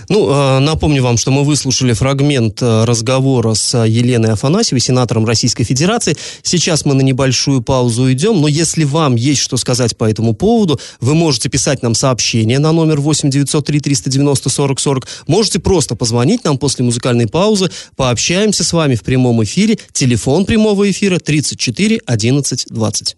Ну, 0.10 0.28
а, 0.30 0.60
напомню 0.60 1.04
вам, 1.04 1.18
что 1.18 1.32
мы 1.32 1.44
выслушали 1.44 1.94
фрагмент 1.94 2.60
а, 2.62 2.86
разговора 2.86 3.54
с 3.54 3.86
Еленой 3.86 4.34
Афанасьевой, 4.34 4.82
сенатором 4.82 5.26
Российской 5.26 5.64
Федерации. 5.64 6.18
Сейчас 6.44 6.86
мы 6.86 6.94
на 6.94 7.02
небольшую 7.02 7.62
паузу 7.62 8.04
уйдем, 8.04 8.42
но 8.42 8.48
если 8.48 8.84
вам 8.84 9.16
есть 9.16 9.42
что 9.42 9.58
сказать 9.58 9.98
по 9.98 10.10
этому 10.10 10.34
поводу, 10.34 10.80
вы 11.00 11.16
можете 11.16 11.50
писать 11.50 11.82
нам 11.84 11.96
сообщение 11.96 12.60
на 12.60 12.72
номер 12.72 13.00
8 13.00 13.30
903 13.30 13.80
390 13.80 14.50
40 14.50 14.80
40. 14.80 15.08
Можете 15.28 15.60
просто 15.60 15.96
позвонить 15.96 16.44
нам 16.44 16.58
после 16.58 16.86
музыкальной 16.86 17.28
паузы, 17.28 17.72
пообщаемся 17.96 18.64
с 18.64 18.74
вами 18.74 18.96
в 18.96 19.04
прямом 19.04 19.44
эфире. 19.44 19.78
Телефон 19.92 20.46
прямого 20.46 20.90
эфира 20.90 21.20
34 21.20 22.02
11 22.06 22.66
20. 22.70 23.18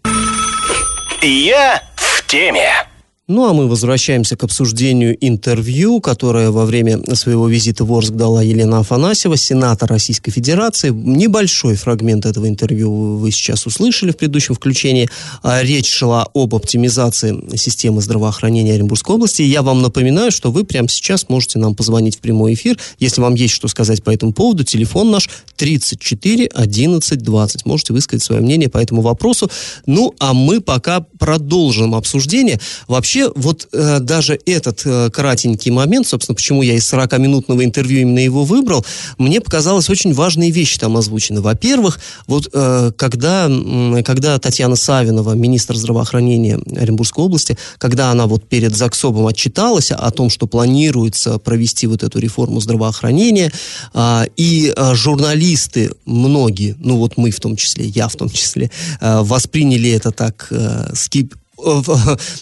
Я 1.22 1.82
в 1.96 2.28
теме. 2.28 2.93
Ну 3.30 3.48
а 3.48 3.54
мы 3.54 3.70
возвращаемся 3.70 4.36
к 4.36 4.44
обсуждению 4.44 5.16
интервью, 5.26 6.02
которое 6.02 6.52
во 6.52 6.66
время 6.66 7.00
своего 7.16 7.48
визита 7.48 7.86
в 7.86 7.94
Орск 7.94 8.12
дала 8.12 8.44
Елена 8.44 8.80
Афанасьева, 8.80 9.38
сенатор 9.38 9.90
Российской 9.90 10.30
Федерации. 10.30 10.90
Небольшой 10.90 11.76
фрагмент 11.76 12.26
этого 12.26 12.50
интервью 12.50 13.16
вы 13.16 13.32
сейчас 13.32 13.66
услышали 13.66 14.12
в 14.12 14.18
предыдущем 14.18 14.56
включении. 14.56 15.10
А, 15.42 15.64
речь 15.64 15.90
шла 15.90 16.28
об 16.34 16.54
оптимизации 16.54 17.56
системы 17.56 18.02
здравоохранения 18.02 18.74
Оренбургской 18.74 19.16
области. 19.16 19.42
Я 19.42 19.62
вам 19.62 19.82
напоминаю, 19.82 20.30
что 20.30 20.52
вы 20.52 20.66
прямо 20.66 20.90
сейчас 20.90 21.30
можете 21.30 21.60
нам 21.60 21.76
позвонить 21.76 22.18
в 22.18 22.20
прямой 22.20 22.56
эфир. 22.56 22.78
Если 23.00 23.22
вам 23.22 23.36
есть 23.36 23.54
что 23.54 23.70
сказать 23.70 24.04
по 24.04 24.10
этому 24.10 24.34
поводу, 24.34 24.66
телефон 24.66 25.12
наш 25.12 25.30
34 25.56 26.48
11 26.48 27.20
20. 27.20 27.66
Можете 27.66 27.94
высказать 27.94 28.22
свое 28.22 28.42
мнение 28.42 28.68
по 28.68 28.80
этому 28.80 29.02
вопросу. 29.02 29.50
Ну 29.86 30.14
а 30.20 30.34
мы 30.34 30.60
пока 30.60 31.06
продолжим 31.18 31.96
обсуждение. 31.96 32.60
Вообще 32.90 33.13
вообще 33.14 33.32
вот 33.36 33.68
э, 33.72 34.00
даже 34.00 34.40
этот 34.46 34.82
э, 34.86 35.10
кратенький 35.12 35.72
момент, 35.72 36.08
собственно, 36.08 36.36
почему 36.36 36.64
я 36.64 36.74
из 36.74 36.92
40-минутного 36.92 37.64
интервью 37.64 38.02
именно 38.02 38.20
его 38.20 38.44
выбрал, 38.44 38.86
мне 39.18 39.40
показалось 39.40 39.90
очень 39.90 40.14
важные 40.14 40.50
вещи 40.50 40.80
там 40.80 40.98
озвучены. 40.98 41.42
Во-первых, 41.42 42.00
вот 42.28 42.50
э, 42.52 42.92
когда, 42.96 43.48
э, 43.50 44.04
когда 44.04 44.40
Татьяна 44.40 44.76
Савинова, 44.76 45.34
министр 45.34 45.76
здравоохранения 45.76 46.60
Оренбургской 46.76 47.24
области, 47.24 47.58
когда 47.78 48.10
она 48.10 48.26
вот 48.26 48.48
перед 48.50 48.76
ЗАГСОБом 48.76 49.28
отчиталась 49.28 49.92
о 49.92 50.10
том, 50.12 50.30
что 50.30 50.48
планируется 50.48 51.38
провести 51.38 51.88
вот 51.88 52.04
эту 52.04 52.20
реформу 52.20 52.62
здравоохранения, 52.62 53.52
э, 53.94 54.24
и 54.38 54.74
э, 54.76 54.96
журналисты, 54.96 55.92
многие, 56.06 56.76
ну 56.80 56.98
вот 56.98 57.18
мы 57.18 57.30
в 57.30 57.40
том 57.40 57.56
числе, 57.58 57.86
я 57.86 58.08
в 58.08 58.16
том 58.16 58.30
числе, 58.30 58.72
э, 59.02 59.22
восприняли 59.22 59.92
это 59.92 60.12
так 60.12 60.48
э, 60.50 60.90
скип, 60.96 61.36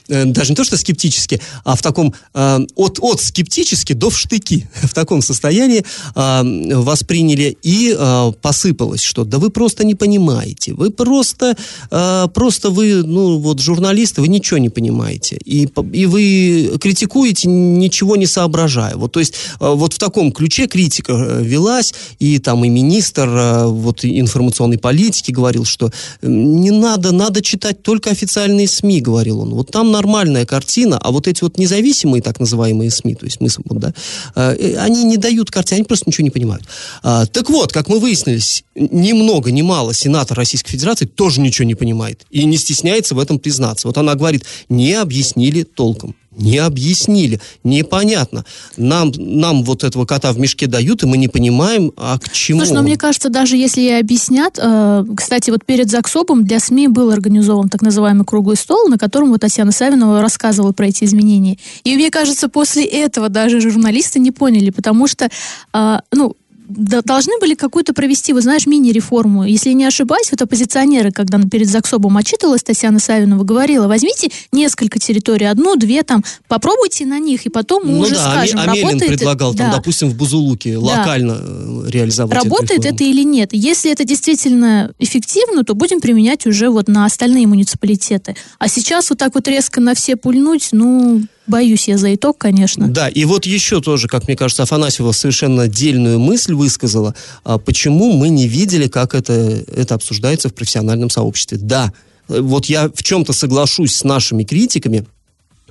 даже 0.08 0.52
не 0.52 0.56
то, 0.56 0.64
что 0.64 0.78
скептически, 0.78 1.42
а 1.64 1.76
в 1.76 1.82
таком 1.82 2.14
э, 2.34 2.60
от, 2.76 3.00
от 3.02 3.22
скептически 3.22 3.94
до 3.94 4.10
в 4.10 4.18
штыки 4.18 4.68
в 4.82 4.94
таком 4.94 5.22
состоянии 5.22 5.84
э, 6.16 6.76
восприняли 6.76 7.58
и 7.64 7.98
посыпалось, 8.42 9.02
что 9.02 9.24
да 9.24 9.38
вы 9.38 9.50
просто 9.50 9.84
не 9.84 9.96
понимаете, 9.96 10.74
вы 10.74 10.90
просто, 10.90 11.56
просто 11.90 12.70
вы, 12.70 13.04
ну 13.04 13.38
вот 13.40 13.60
журналисты, 13.60 14.22
вы 14.22 14.28
ничего 14.28 14.58
не 14.58 14.70
понимаете, 14.70 15.38
и, 15.44 15.68
и 15.94 16.06
вы 16.06 16.78
критикуете, 16.80 17.48
ничего 17.50 18.16
не 18.16 18.26
соображая. 18.26 18.96
Вот, 18.96 19.12
то 19.12 19.20
есть 19.20 19.34
вот 19.60 19.94
в 19.94 20.00
таком 20.00 20.32
ключе 20.32 20.68
критика 20.68 21.14
велась, 21.14 21.94
и 22.20 22.40
там 22.40 22.64
и 22.66 22.70
министр 22.70 23.66
вот 23.68 24.04
информационной 24.04 24.78
политики 24.78 25.32
говорил, 25.32 25.66
что 25.66 25.92
не 26.22 26.72
надо, 26.72 27.12
надо 27.12 27.42
читать 27.42 27.84
только 27.84 28.10
официальные 28.10 28.68
СМИ, 28.68 29.02
говорил 29.12 29.42
он, 29.42 29.54
вот 29.54 29.72
там 29.72 29.92
нормальная 29.92 30.46
картина, 30.46 30.98
а 30.98 31.12
вот 31.12 31.28
эти 31.28 31.44
вот 31.44 31.58
независимые 31.58 32.22
так 32.22 32.40
называемые 32.40 32.90
СМИ, 32.90 33.16
то 33.16 33.26
есть 33.26 33.42
мы, 33.42 33.50
вот, 33.66 33.80
да, 33.80 33.94
э, 34.36 34.78
они 34.78 35.04
не 35.04 35.18
дают 35.18 35.52
картины, 35.52 35.80
они 35.80 35.84
просто 35.86 36.06
ничего 36.08 36.24
не 36.24 36.30
понимают. 36.30 36.64
А, 37.04 37.26
так 37.26 37.50
вот, 37.50 37.74
как 37.74 37.90
мы 37.90 38.00
выяснились, 38.00 38.64
ни 38.76 39.12
много, 39.12 39.52
ни 39.52 39.62
мало 39.62 39.94
сенатор 39.94 40.38
Российской 40.38 40.72
Федерации 40.72 41.06
тоже 41.06 41.42
ничего 41.42 41.68
не 41.68 41.76
понимает 41.76 42.26
и 42.30 42.46
не 42.46 42.58
стесняется 42.58 43.16
в 43.16 43.20
этом 43.20 43.38
признаться. 43.38 43.88
Вот 43.88 43.98
она 43.98 44.16
говорит, 44.16 44.46
не 44.70 44.94
объяснили 44.94 45.64
толком 45.64 46.16
не 46.38 46.58
объяснили, 46.60 47.42
непонятно. 47.64 48.46
Нам, 48.78 49.12
нам 49.18 49.64
вот 49.64 49.84
этого 49.84 50.06
кота 50.06 50.32
в 50.32 50.40
мешке 50.40 50.68
дают, 50.68 51.04
и 51.04 51.06
мы 51.06 51.18
не 51.18 51.28
понимаем, 51.28 51.92
а 51.98 52.18
к 52.20 52.30
чему. 52.32 52.60
Слушай, 52.60 52.74
но 52.74 52.84
мне 52.84 52.98
кажется, 52.98 53.30
даже 53.30 53.58
если 53.58 53.82
и 53.82 53.92
объяснят, 53.92 54.58
э, 54.58 55.06
кстати, 55.16 55.52
вот 55.52 55.66
перед 55.66 55.90
ЗАГСОБом 55.90 56.46
для 56.46 56.60
СМИ 56.60 56.88
был 56.88 57.12
организован 57.12 57.70
так 57.70 57.82
называемый 57.82 58.26
круглый 58.26 58.56
стол, 58.56 58.88
на 58.88 58.98
котором 58.98 59.30
вот 59.30 59.42
Татьяна 59.42 59.72
Савинова 59.72 60.22
рассказывала 60.22 60.72
про 60.72 60.88
эти 60.88 61.04
изменения. 61.04 61.58
И 61.84 61.96
мне 61.96 62.10
кажется, 62.10 62.48
после 62.48 62.86
этого 62.86 63.30
даже 63.30 63.60
журналисты 63.60 64.20
не 64.20 64.32
поняли, 64.32 64.70
потому 64.70 65.08
что, 65.08 65.30
э, 65.74 66.00
ну, 66.14 66.36
должны 66.72 67.40
были 67.40 67.56
какую-то 67.56 67.94
провести, 67.94 68.34
вы 68.34 68.42
знаешь, 68.42 68.66
мини-реформу. 68.66 69.46
Если 69.46 69.72
не 69.72 69.86
ошибаюсь, 69.86 70.32
вот 70.32 70.42
оппозиционеры, 70.42 71.12
когда 71.12 71.40
перед 71.40 71.68
Заксобом 71.68 72.18
отчитывалась 72.18 72.64
Татьяна 72.64 73.00
Савинова, 73.00 73.44
говорила, 73.44 73.88
возьмите 73.88 74.30
несколько 74.52 75.00
территорий, 75.00 75.46
одну, 75.46 75.76
две 75.76 76.04
там, 76.04 76.24
попробуйте 76.48 77.06
на 77.06 77.20
них, 77.20 77.46
и 77.46 77.50
потом 77.50 77.86
мы 77.86 77.94
ну 77.94 78.00
уже 78.00 78.16
да, 78.16 78.32
скажем, 78.32 78.60
Амелин 78.60 78.88
работает... 78.88 79.12
предлагал, 79.12 79.54
да. 79.54 79.66
там, 79.66 79.72
допустим, 79.78 80.10
в 80.10 80.16
Бузулуке 80.16 80.74
да. 80.74 80.80
локально 80.80 81.38
э, 81.40 81.84
реализовать 81.90 82.44
Работает 82.44 82.86
это 82.86 83.04
или 83.04 83.24
нет? 83.24 83.50
Если 83.52 83.92
это 83.92 84.04
действительно 84.04 84.94
эффективно, 85.00 85.64
то 85.64 85.76
будем 85.76 86.02
применять 86.02 86.46
уже 86.46 86.70
вот 86.70 86.88
на 86.88 87.06
остальные 87.06 87.48
муниципалитеты. 87.48 88.36
А 88.60 88.68
сейчас 88.68 89.10
вот 89.10 89.20
так 89.20 89.36
вот 89.36 89.48
резко 89.48 89.82
на 89.82 89.94
все 89.94 90.16
пульнуть, 90.16 90.70
ну, 90.72 91.22
Боюсь 91.48 91.88
я 91.88 91.98
за 91.98 92.14
итог, 92.16 92.38
конечно. 92.38 92.88
Да, 92.88 93.10
и 93.10 93.26
вот 93.26 93.46
еще 93.46 93.82
тоже, 93.82 94.08
как 94.08 94.28
мне 94.28 94.38
кажется, 94.38 94.64
Афанасьева 94.64 95.12
совершенно 95.12 95.64
отдельную 95.64 96.20
мысль 96.20 96.54
высказала, 96.62 97.16
а 97.44 97.58
почему 97.58 98.14
мы 98.14 98.30
не 98.30 98.48
видели, 98.48 98.88
как 98.88 99.16
это, 99.16 99.34
это 99.34 99.96
обсуждается 99.96 100.50
в 100.50 100.54
профессиональном 100.54 101.10
сообществе. 101.10 101.58
Да, 101.58 101.92
вот 102.28 102.66
я 102.68 102.90
в 102.90 103.04
чем-то 103.04 103.34
соглашусь 103.34 103.96
с 103.96 104.04
нашими 104.04 104.44
критиками, 104.44 105.06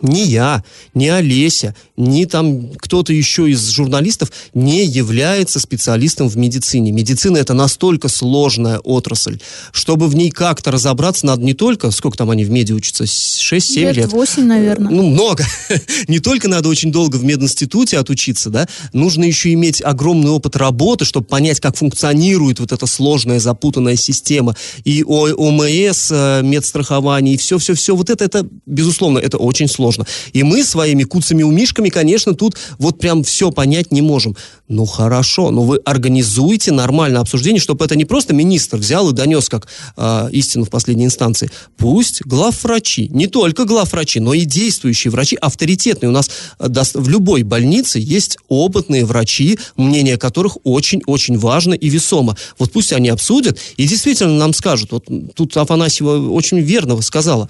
ни 0.03 0.21
я, 0.21 0.65
ни 0.95 1.07
Олеся, 1.07 1.75
ни 1.97 2.25
там 2.25 2.71
кто-то 2.73 3.13
еще 3.13 3.51
из 3.51 3.69
журналистов 3.71 4.31
не 4.55 4.85
является 4.85 5.61
специалистом 5.61 6.29
в 6.29 6.37
медицине. 6.37 6.93
Медицина 6.93 7.37
это 7.37 7.55
настолько 7.55 8.09
сложная 8.09 8.79
отрасль, 8.79 9.39
чтобы 9.73 10.09
в 10.09 10.15
ней 10.15 10.31
как-то 10.31 10.71
разобраться, 10.71 11.27
надо 11.27 11.43
не 11.43 11.55
только, 11.55 11.91
сколько 11.91 12.17
там 12.17 12.31
они 12.31 12.45
в 12.45 12.51
меди 12.51 12.73
учатся, 12.73 13.05
6-7 13.05 13.81
лет? 13.81 13.97
Лет 13.97 14.13
8, 14.13 14.45
наверное. 14.45 14.91
Ну, 14.91 15.03
много. 15.03 15.45
не 16.09 16.21
только 16.21 16.49
надо 16.49 16.69
очень 16.69 16.93
долго 16.93 17.17
в 17.17 17.25
мединституте 17.25 17.99
отучиться, 17.99 18.51
да, 18.51 18.67
нужно 18.93 19.25
еще 19.25 19.53
иметь 19.53 19.83
огромный 19.83 20.31
опыт 20.31 20.57
работы, 20.57 21.05
чтобы 21.05 21.27
понять, 21.27 21.61
как 21.61 21.77
функционирует 21.77 22.61
вот 22.61 22.73
эта 22.73 22.87
сложная, 22.87 23.41
запутанная 23.41 23.97
система. 23.97 24.57
И 24.85 25.05
ОМС, 25.05 26.11
э, 26.11 26.41
медстрахование, 26.43 27.35
и 27.35 27.37
все-все-все. 27.37 27.95
Вот 27.95 28.11
это, 28.11 28.25
это, 28.25 28.47
безусловно, 28.67 29.19
это 29.19 29.39
очень 29.39 29.69
сложно. 29.69 29.90
И 30.33 30.43
мы 30.43 30.65
своими 30.65 31.05
куцами-умишками 31.05 31.89
конечно, 31.89 32.35
тут 32.35 32.57
вот 32.79 32.99
прям 32.99 33.23
все 33.23 33.51
понять 33.51 33.93
не 33.93 34.03
можем. 34.03 34.37
Ну 34.69 34.87
хорошо, 34.87 35.51
но 35.51 35.63
вы 35.63 35.79
организуете 35.85 36.73
нормальное 36.73 37.21
обсуждение, 37.21 37.61
чтобы 37.61 37.85
это 37.85 37.97
не 37.97 38.05
просто 38.05 38.33
министр 38.33 38.77
взял 38.79 39.11
и 39.11 39.13
донес 39.13 39.49
как 39.49 39.67
э, 39.97 40.29
истину 40.33 40.65
в 40.65 40.71
последней 40.71 41.05
инстанции. 41.05 41.51
Пусть 41.77 42.23
главврачи, 42.23 43.09
не 43.09 43.27
только 43.27 43.65
главврачи, 43.65 44.21
но 44.21 44.33
и 44.33 44.45
действующие 44.45 45.11
врачи, 45.11 45.37
авторитетные. 45.37 46.09
У 46.09 46.13
нас 46.13 46.31
э, 46.59 46.69
в 46.95 47.09
любой 47.09 47.43
больнице 47.43 47.99
есть 47.99 48.39
опытные 48.49 49.05
врачи, 49.05 49.59
мнение 49.77 50.17
которых 50.17 50.59
очень-очень 50.65 51.37
важно 51.37 51.75
и 51.75 51.89
весомо. 51.89 52.37
Вот 52.59 52.71
пусть 52.71 52.93
они 52.93 53.09
обсудят 53.09 53.59
и 53.77 53.87
действительно 53.89 54.37
нам 54.37 54.55
скажут. 54.55 54.93
Вот 54.93 55.09
тут 55.35 55.57
Афанасьева 55.57 56.31
очень 56.31 56.61
верно 56.61 57.01
сказала. 57.03 57.49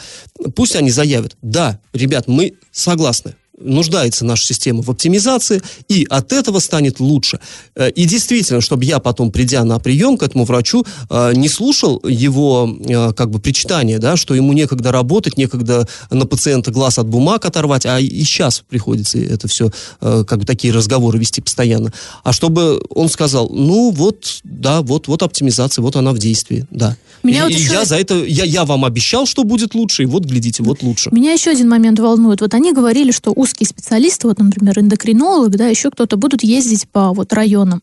Пусть 0.56 0.76
они 0.76 0.90
заявят. 0.90 1.36
Да, 1.42 1.80
ребят, 1.92 2.28
мы 2.30 2.54
согласны 2.70 3.34
нуждается 3.60 4.24
наша 4.24 4.44
система 4.44 4.82
в 4.82 4.90
оптимизации, 4.90 5.62
и 5.88 6.06
от 6.08 6.32
этого 6.32 6.58
станет 6.58 7.00
лучше. 7.00 7.40
Э, 7.76 7.90
и 7.90 8.04
действительно, 8.04 8.60
чтобы 8.60 8.84
я 8.84 8.98
потом, 8.98 9.30
придя 9.30 9.64
на 9.64 9.78
прием 9.78 10.18
к 10.18 10.22
этому 10.22 10.44
врачу, 10.44 10.84
э, 11.08 11.32
не 11.34 11.48
слушал 11.48 12.00
его 12.06 12.76
э, 12.80 13.12
как 13.12 13.30
бы 13.30 13.40
причитания, 13.40 13.98
да, 13.98 14.16
что 14.16 14.34
ему 14.34 14.52
некогда 14.52 14.92
работать, 14.92 15.36
некогда 15.36 15.86
на 16.10 16.26
пациента 16.26 16.70
глаз 16.70 16.98
от 16.98 17.06
бумаг 17.06 17.44
оторвать, 17.44 17.86
а 17.86 18.00
и 18.00 18.22
сейчас 18.22 18.62
приходится 18.68 19.18
это 19.18 19.48
все, 19.48 19.70
как 20.00 20.38
бы 20.38 20.44
такие 20.44 20.72
разговоры 20.72 21.18
вести 21.18 21.40
постоянно. 21.40 21.92
А 22.22 22.32
чтобы 22.32 22.82
он 22.90 23.08
сказал, 23.08 23.48
ну 23.50 23.90
вот, 23.90 24.40
да, 24.44 24.82
вот, 24.82 25.08
вот 25.08 25.22
оптимизация, 25.22 25.82
вот 25.82 25.96
она 25.96 26.12
в 26.12 26.18
действии, 26.18 26.66
да. 26.70 26.96
Меня 27.22 27.40
и, 27.40 27.52
вот 27.52 27.52
еще... 27.52 27.72
я 27.72 27.84
за 27.84 27.96
это, 27.96 28.24
я, 28.24 28.44
я 28.44 28.64
вам 28.64 28.84
обещал, 28.84 29.26
что 29.26 29.44
будет 29.44 29.74
лучше, 29.74 30.04
и 30.04 30.06
вот, 30.06 30.24
глядите, 30.24 30.62
вот 30.62 30.82
лучше. 30.82 31.10
Меня 31.12 31.32
еще 31.32 31.50
один 31.50 31.68
момент 31.68 31.98
волнует. 31.98 32.40
Вот 32.40 32.54
они 32.54 32.72
говорили, 32.72 33.12
что 33.12 33.32
узкие 33.50 33.66
специалисты, 33.66 34.28
вот, 34.28 34.38
например, 34.38 34.78
эндокринолог, 34.78 35.50
да, 35.50 35.66
еще 35.66 35.90
кто-то, 35.90 36.16
будут 36.16 36.42
ездить 36.42 36.88
по 36.88 37.12
вот 37.12 37.32
районам. 37.32 37.82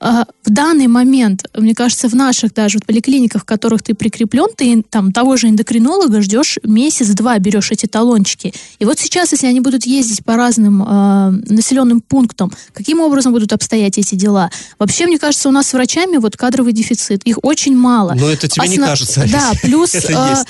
А, 0.00 0.24
в 0.44 0.50
данный 0.50 0.88
момент, 0.88 1.44
мне 1.56 1.74
кажется, 1.74 2.08
в 2.08 2.14
наших 2.14 2.54
даже 2.54 2.78
вот 2.78 2.86
поликлиниках, 2.86 3.42
в 3.42 3.44
которых 3.44 3.82
ты 3.82 3.94
прикреплен, 3.94 4.48
ты 4.56 4.82
там 4.82 5.12
того 5.12 5.36
же 5.36 5.48
эндокринолога 5.48 6.22
ждешь 6.22 6.58
месяц-два, 6.64 7.38
берешь 7.38 7.70
эти 7.70 7.86
талончики. 7.86 8.52
И 8.78 8.84
вот 8.84 8.98
сейчас, 8.98 9.32
если 9.32 9.46
они 9.46 9.60
будут 9.60 9.86
ездить 9.86 10.24
по 10.24 10.36
разным 10.36 10.82
э, 10.82 11.30
населенным 11.52 12.00
пунктам, 12.00 12.50
каким 12.72 13.00
образом 13.00 13.32
будут 13.32 13.52
обстоять 13.52 13.98
эти 13.98 14.14
дела? 14.14 14.50
Вообще, 14.78 15.06
мне 15.06 15.18
кажется, 15.18 15.48
у 15.48 15.52
нас 15.52 15.68
с 15.68 15.72
врачами 15.72 16.16
вот 16.16 16.36
кадровый 16.36 16.72
дефицит. 16.72 17.22
Их 17.24 17.38
очень 17.42 17.76
мало. 17.76 18.14
Но 18.14 18.28
это 18.28 18.48
тебе 18.48 18.64
Основ... 18.64 18.78
не 18.78 18.84
кажется, 18.84 19.24
Да, 19.30 19.52
плюс... 19.62 19.94
это 19.94 20.30
есть 20.30 20.46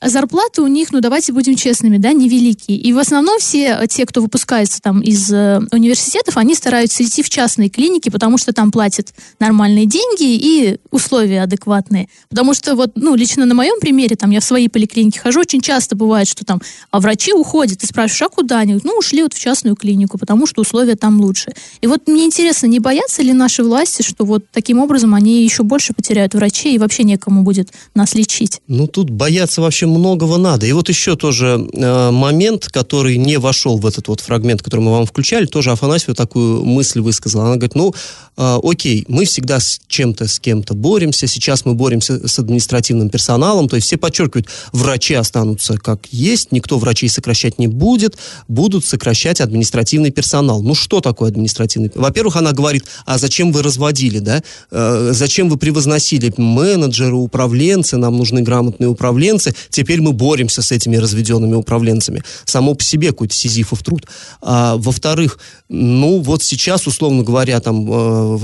зарплаты 0.00 0.62
у 0.62 0.66
них, 0.66 0.92
ну 0.92 1.00
давайте 1.00 1.32
будем 1.32 1.56
честными, 1.56 1.98
да, 1.98 2.12
невеликие. 2.12 2.76
И 2.78 2.92
в 2.92 2.98
основном 2.98 3.38
все 3.38 3.80
те, 3.88 4.06
кто 4.06 4.20
выпускается 4.20 4.80
там 4.80 5.00
из 5.00 5.32
э, 5.32 5.60
университетов, 5.72 6.36
они 6.36 6.54
стараются 6.54 7.02
идти 7.02 7.22
в 7.22 7.28
частные 7.28 7.68
клиники, 7.68 8.10
потому 8.10 8.38
что 8.38 8.52
там 8.52 8.70
платят 8.70 9.14
нормальные 9.40 9.86
деньги 9.86 10.34
и 10.34 10.78
условия 10.90 11.42
адекватные. 11.42 12.08
Потому 12.28 12.54
что 12.54 12.74
вот, 12.74 12.92
ну, 12.94 13.14
лично 13.14 13.46
на 13.46 13.54
моем 13.54 13.80
примере, 13.80 14.16
там, 14.16 14.30
я 14.30 14.40
в 14.40 14.44
своей 14.44 14.68
поликлинике 14.68 15.20
хожу, 15.20 15.40
очень 15.40 15.60
часто 15.60 15.96
бывает, 15.96 16.28
что 16.28 16.44
там 16.44 16.60
а 16.90 17.00
врачи 17.00 17.32
уходят, 17.32 17.78
ты 17.78 17.86
спрашиваешь, 17.86 18.22
а 18.22 18.28
куда 18.28 18.58
они? 18.60 18.78
Ну, 18.82 18.98
ушли 18.98 19.22
вот 19.22 19.34
в 19.34 19.38
частную 19.38 19.76
клинику, 19.76 20.18
потому 20.18 20.46
что 20.46 20.62
условия 20.62 20.96
там 20.96 21.20
лучше. 21.20 21.52
И 21.80 21.86
вот 21.86 22.06
мне 22.06 22.24
интересно, 22.24 22.66
не 22.66 22.80
боятся 22.80 23.22
ли 23.22 23.32
наши 23.32 23.62
власти, 23.62 24.02
что 24.02 24.24
вот 24.24 24.44
таким 24.52 24.78
образом 24.78 25.14
они 25.14 25.42
еще 25.42 25.62
больше 25.62 25.92
потеряют 25.92 26.34
врачей 26.34 26.74
и 26.74 26.78
вообще 26.78 27.04
некому 27.04 27.42
будет 27.42 27.70
нас 27.94 28.14
лечить? 28.14 28.60
Ну, 28.68 28.86
тут 28.86 29.10
бояться 29.10 29.60
вообще 29.60 29.85
очень 29.86 29.98
многого 29.98 30.36
надо. 30.36 30.66
И 30.66 30.72
вот 30.72 30.88
еще 30.88 31.16
тоже 31.16 31.66
э, 31.72 32.10
момент, 32.10 32.66
который 32.66 33.16
не 33.16 33.38
вошел 33.38 33.78
в 33.78 33.86
этот 33.86 34.08
вот 34.08 34.20
фрагмент, 34.20 34.62
который 34.62 34.80
мы 34.80 34.92
вам 34.92 35.06
включали, 35.06 35.46
тоже 35.46 35.70
Афанасьева 35.70 36.14
такую 36.14 36.64
мысль 36.64 37.00
высказала. 37.00 37.44
Она 37.44 37.56
говорит, 37.56 37.74
ну, 37.74 37.94
э, 38.36 38.58
окей, 38.62 39.04
мы 39.08 39.24
всегда 39.24 39.60
с 39.60 39.80
чем-то, 39.88 40.26
с 40.26 40.38
кем-то 40.40 40.74
боремся, 40.74 41.26
сейчас 41.26 41.64
мы 41.64 41.74
боремся 41.74 42.26
с 42.26 42.38
административным 42.38 43.10
персоналом, 43.10 43.68
то 43.68 43.76
есть 43.76 43.86
все 43.86 43.96
подчеркивают, 43.96 44.48
врачи 44.72 45.14
останутся 45.14 45.78
как 45.78 46.06
есть, 46.10 46.52
никто 46.52 46.78
врачей 46.78 47.08
сокращать 47.08 47.58
не 47.58 47.68
будет, 47.68 48.16
будут 48.48 48.84
сокращать 48.84 49.40
административный 49.40 50.10
персонал. 50.10 50.62
Ну, 50.62 50.74
что 50.74 51.00
такое 51.00 51.30
административный? 51.30 51.90
Во-первых, 51.94 52.36
она 52.36 52.52
говорит, 52.52 52.84
а 53.04 53.18
зачем 53.18 53.52
вы 53.52 53.62
разводили, 53.62 54.18
да? 54.18 54.42
Э, 54.70 55.10
зачем 55.12 55.48
вы 55.48 55.56
превозносили 55.56 56.32
менеджеры, 56.36 57.14
управленцы, 57.14 57.96
нам 57.96 58.16
нужны 58.16 58.42
грамотные 58.42 58.88
управленцы, 58.88 59.54
теперь 59.76 60.00
мы 60.00 60.12
боремся 60.12 60.62
с 60.62 60.72
этими 60.72 60.96
разведенными 60.96 61.54
управленцами. 61.54 62.22
Само 62.46 62.74
по 62.74 62.82
себе 62.82 63.08
какой-то 63.08 63.34
сизифов 63.34 63.82
труд. 63.82 64.06
А, 64.40 64.76
во-вторых, 64.76 65.38
ну 65.68 66.20
вот 66.20 66.42
сейчас, 66.42 66.86
условно 66.86 67.22
говоря, 67.22 67.60
там 67.60 67.86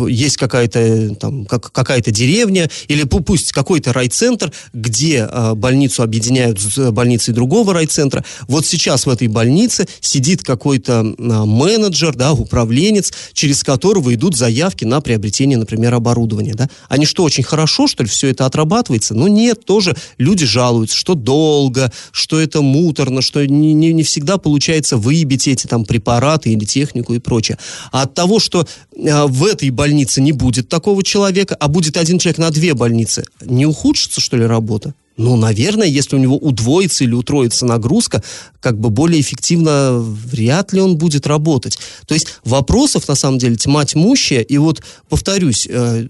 э, 0.04 0.10
есть 0.10 0.36
какая-то 0.36 1.14
там 1.14 1.46
как, 1.46 1.72
какая-то 1.72 2.10
деревня 2.10 2.68
или 2.88 3.04
пусть 3.04 3.52
какой-то 3.52 3.94
райцентр, 3.94 4.52
где 4.74 5.26
э, 5.30 5.54
больницу 5.54 6.02
объединяют 6.02 6.60
с 6.60 6.90
больницей 6.90 7.32
другого 7.32 7.72
райцентра. 7.72 8.22
Вот 8.46 8.66
сейчас 8.66 9.06
в 9.06 9.08
этой 9.08 9.28
больнице 9.28 9.86
сидит 10.00 10.42
какой-то 10.42 11.14
э, 11.16 11.22
менеджер, 11.46 12.14
да, 12.14 12.32
управленец, 12.32 13.10
через 13.32 13.64
которого 13.64 14.12
идут 14.14 14.36
заявки 14.36 14.84
на 14.84 15.00
приобретение, 15.00 15.56
например, 15.56 15.94
оборудования. 15.94 16.54
Да? 16.54 16.68
Они 16.90 17.06
что, 17.06 17.24
очень 17.24 17.42
хорошо, 17.44 17.86
что 17.86 18.02
ли, 18.02 18.08
все 18.10 18.28
это 18.28 18.44
отрабатывается? 18.44 19.14
Ну 19.14 19.28
нет, 19.28 19.64
тоже 19.64 19.96
люди 20.18 20.44
жалуются, 20.44 20.96
что 20.96 21.14
долго, 21.22 21.92
что 22.10 22.40
это 22.40 22.62
муторно, 22.62 23.22
что 23.22 23.46
не, 23.46 23.72
не, 23.72 23.92
не 23.92 24.02
всегда 24.02 24.38
получается 24.38 24.96
выбить 24.96 25.48
эти 25.48 25.66
там 25.66 25.84
препараты 25.84 26.50
или 26.50 26.64
технику 26.64 27.14
и 27.14 27.18
прочее. 27.18 27.58
А 27.90 28.02
от 28.02 28.14
того, 28.14 28.38
что 28.38 28.66
э, 28.96 29.26
в 29.26 29.44
этой 29.44 29.70
больнице 29.70 30.20
не 30.20 30.32
будет 30.32 30.68
такого 30.68 31.02
человека, 31.02 31.56
а 31.58 31.68
будет 31.68 31.96
один 31.96 32.18
человек 32.18 32.38
на 32.38 32.50
две 32.50 32.74
больницы, 32.74 33.24
не 33.40 33.66
ухудшится, 33.66 34.20
что 34.20 34.36
ли, 34.36 34.44
работа? 34.44 34.94
Ну, 35.16 35.36
наверное, 35.36 35.86
если 35.86 36.16
у 36.16 36.18
него 36.18 36.36
удвоится 36.36 37.04
или 37.04 37.12
утроится 37.12 37.66
нагрузка, 37.66 38.22
как 38.60 38.78
бы 38.78 38.90
более 38.90 39.20
эффективно 39.20 39.98
вряд 39.98 40.72
ли 40.72 40.80
он 40.80 40.96
будет 40.96 41.26
работать. 41.26 41.78
То 42.06 42.14
есть 42.14 42.28
вопросов, 42.44 43.08
на 43.08 43.14
самом 43.14 43.38
деле, 43.38 43.56
тьма 43.56 43.84
тьмущая. 43.84 44.40
И 44.40 44.56
вот, 44.56 44.82
повторюсь, 45.08 45.66
э, 45.68 46.06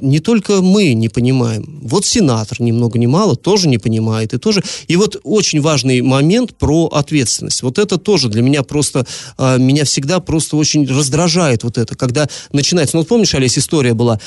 не 0.00 0.20
только 0.20 0.60
мы 0.60 0.92
не 0.92 1.08
понимаем. 1.08 1.80
Вот 1.82 2.06
сенатор, 2.06 2.60
ни 2.60 2.72
много 2.72 2.98
ни 2.98 3.06
мало, 3.06 3.36
тоже 3.36 3.68
не 3.68 3.78
понимает. 3.78 4.34
И, 4.34 4.38
тоже... 4.38 4.62
и 4.86 4.96
вот 4.96 5.20
очень 5.24 5.60
важный 5.60 6.00
момент 6.02 6.56
про 6.56 6.86
ответственность. 6.86 7.62
Вот 7.62 7.78
это 7.78 7.98
тоже 7.98 8.28
для 8.28 8.42
меня 8.42 8.62
просто, 8.62 9.06
э, 9.38 9.58
меня 9.58 9.84
всегда 9.84 10.20
просто 10.20 10.56
очень 10.56 10.86
раздражает 10.86 11.64
вот 11.64 11.78
это, 11.78 11.96
когда 11.96 12.28
начинается... 12.52 12.96
Ну, 12.96 13.00
вот 13.00 13.08
помнишь, 13.08 13.34
Олесь, 13.34 13.58
история 13.58 13.94
была, 13.94 14.20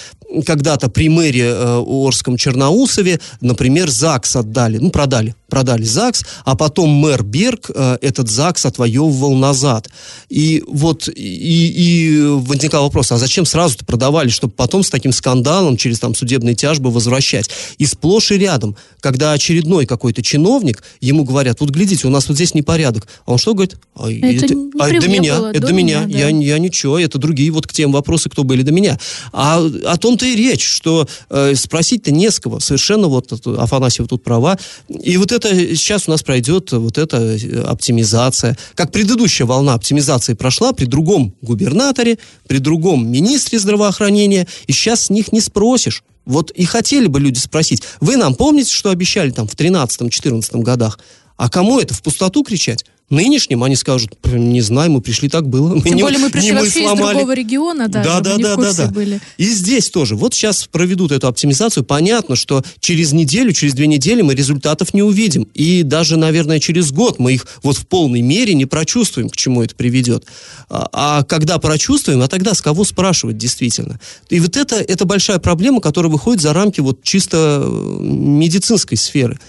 когда-то 0.46 0.90
при 0.90 1.10
мэре 1.10 1.46
э, 1.46 1.84
Орском 1.86 2.38
Черноусове, 2.38 3.20
например, 3.40 3.90
ЗАГС 4.18 4.36
отдали, 4.36 4.78
ну, 4.80 4.90
продали, 4.90 5.36
продали 5.50 5.84
ЗАГС, 5.84 6.26
а 6.46 6.56
потом 6.56 6.90
мэр 6.90 7.24
Берг 7.24 7.72
э, 7.74 7.98
этот 8.02 8.30
ЗАГС 8.30 8.66
отвоевывал 8.66 9.36
назад. 9.36 9.90
И 10.30 10.64
вот, 10.68 11.08
и, 11.08 11.12
и 11.16 12.26
возникал 12.28 12.84
вопрос, 12.84 13.12
а 13.12 13.18
зачем 13.18 13.46
сразу-то 13.46 13.86
продавали, 13.86 14.30
чтобы 14.30 14.54
потом 14.54 14.84
с 14.84 14.90
таким 14.90 15.12
скандалом 15.12 15.78
через 15.78 16.00
там 16.00 16.16
судебные 16.16 16.56
тяжбы 16.56 16.92
возвращать? 16.92 17.50
И 17.78 17.86
сплошь 17.86 18.32
и 18.32 18.38
рядом, 18.38 18.76
когда 19.00 19.32
очередной 19.32 19.86
какой-то 19.86 20.22
чиновник, 20.22 20.84
ему 21.02 21.24
говорят, 21.24 21.60
вот 21.62 21.70
глядите, 21.70 22.08
у 22.08 22.10
нас 22.10 22.28
вот 22.28 22.36
здесь 22.36 22.54
непорядок. 22.54 23.08
А 23.26 23.34
он 23.34 23.38
что 23.38 23.54
говорит? 23.54 23.78
А, 23.96 24.12
это, 24.12 24.46
это, 24.46 24.56
а, 24.80 24.90
это 24.90 25.02
до 25.02 25.08
меня, 25.08 25.38
было, 25.38 25.52
это 25.52 25.68
до 25.68 25.74
меня, 25.74 26.04
меня 26.04 26.14
да. 26.14 26.20
я, 26.20 26.56
я 26.56 26.60
ничего, 26.60 27.00
это 27.00 27.18
другие 27.18 27.52
вот 27.52 27.68
к 27.68 27.74
тем 27.74 27.92
вопросы, 27.92 28.30
кто 28.30 28.44
были 28.44 28.64
до 28.64 28.72
меня. 28.72 29.00
А 29.32 29.60
о 29.60 29.98
том-то 29.98 30.26
и 30.26 30.36
речь, 30.36 30.68
что 30.68 31.08
э, 31.30 31.56
спросить-то 31.56 32.12
не 32.12 32.30
с 32.30 32.40
кого, 32.40 32.60
совершенно 32.60 33.08
вот 33.08 33.32
Афанасьев 33.46 34.08
тут 34.08 34.24
права. 34.24 34.58
И 34.90 35.18
вот 35.18 35.32
это 35.32 35.37
сейчас 35.44 36.08
у 36.08 36.12
нас 36.12 36.24
пройдет 36.24 36.72
вот 36.72 36.98
эта 36.98 37.18
э, 37.18 37.62
оптимизация. 37.62 38.58
Как 38.76 38.92
предыдущая 38.92 39.46
волна 39.48 39.74
оптимизации 39.74 40.34
прошла 40.34 40.74
при 40.74 40.86
другом 40.86 41.36
губернаторе, 41.42 42.18
при 42.48 42.58
другом 42.60 43.10
министре 43.10 43.60
здравоохранения, 43.60 44.48
и 44.68 44.72
сейчас 44.72 45.06
с 45.06 45.10
них 45.10 45.32
не 45.32 45.42
спросишь. 45.42 46.04
Вот 46.26 46.52
и 46.52 46.66
хотели 46.66 47.08
бы 47.08 47.20
люди 47.20 47.40
спросить, 47.40 47.84
вы 48.02 48.18
нам 48.18 48.36
помните, 48.36 48.74
что 48.74 48.90
обещали 48.90 49.32
там 49.32 49.48
в 49.48 49.56
13-14 49.56 50.62
годах? 50.62 51.00
А 51.38 51.50
кому 51.50 51.80
это, 51.80 51.94
в 51.94 52.02
пустоту 52.02 52.44
кричать? 52.44 52.86
Нынешним 53.10 53.64
они 53.64 53.78
скажут, 53.78 54.18
не 54.26 54.60
знаю, 54.60 54.92
мы 54.92 55.00
пришли, 55.00 55.30
так 55.30 55.48
было. 55.48 55.76
Мы 55.76 55.82
Тем 55.82 55.96
не, 55.96 56.02
более 56.02 56.20
мы 56.20 56.30
пришли 56.30 56.50
не 56.50 56.56
вообще 56.58 56.82
мы 56.82 56.94
из 56.94 56.98
другого 56.98 57.34
региона, 57.34 57.88
да, 57.88 58.04
да, 58.04 58.20
да, 58.20 58.38
да, 58.38 58.56
да, 58.58 58.74
да. 58.74 58.88
были. 58.88 59.22
И 59.38 59.46
здесь 59.46 59.90
тоже. 59.90 60.18
Вот 60.18 60.34
сейчас 60.34 60.68
проведут 60.68 61.14
эту 61.14 61.30
оптимизацию. 61.30 61.86
Понятно, 61.86 62.36
что 62.36 62.64
через 62.82 63.14
неделю, 63.14 63.54
через 63.54 63.76
две 63.76 63.88
недели 63.88 64.22
мы 64.22 64.36
результатов 64.36 64.94
не 64.94 65.04
увидим. 65.04 65.48
И 65.54 65.84
даже, 65.84 66.18
наверное, 66.18 66.60
через 66.60 66.92
год 66.92 67.18
мы 67.18 67.36
их 67.36 67.48
вот 67.64 67.78
в 67.78 67.88
полной 67.88 68.20
мере 68.20 68.54
не 68.54 68.66
прочувствуем, 68.66 69.30
к 69.30 69.38
чему 69.38 69.64
это 69.64 69.74
приведет. 69.74 70.26
А, 70.70 70.90
а 70.92 71.24
когда 71.24 71.60
прочувствуем, 71.60 72.22
а 72.22 72.28
тогда 72.28 72.54
с 72.54 72.62
кого 72.62 72.84
спрашивать 72.84 73.38
действительно? 73.38 74.02
И 74.30 74.42
вот 74.42 74.58
это, 74.58 74.76
это 74.76 75.06
большая 75.06 75.40
проблема, 75.40 75.80
которая 75.80 76.12
выходит 76.12 76.42
за 76.42 76.52
рамки 76.52 76.82
вот 76.82 77.04
чисто 77.04 77.64
э, 77.64 77.98
медицинской 78.02 78.98
сферы 78.98 79.40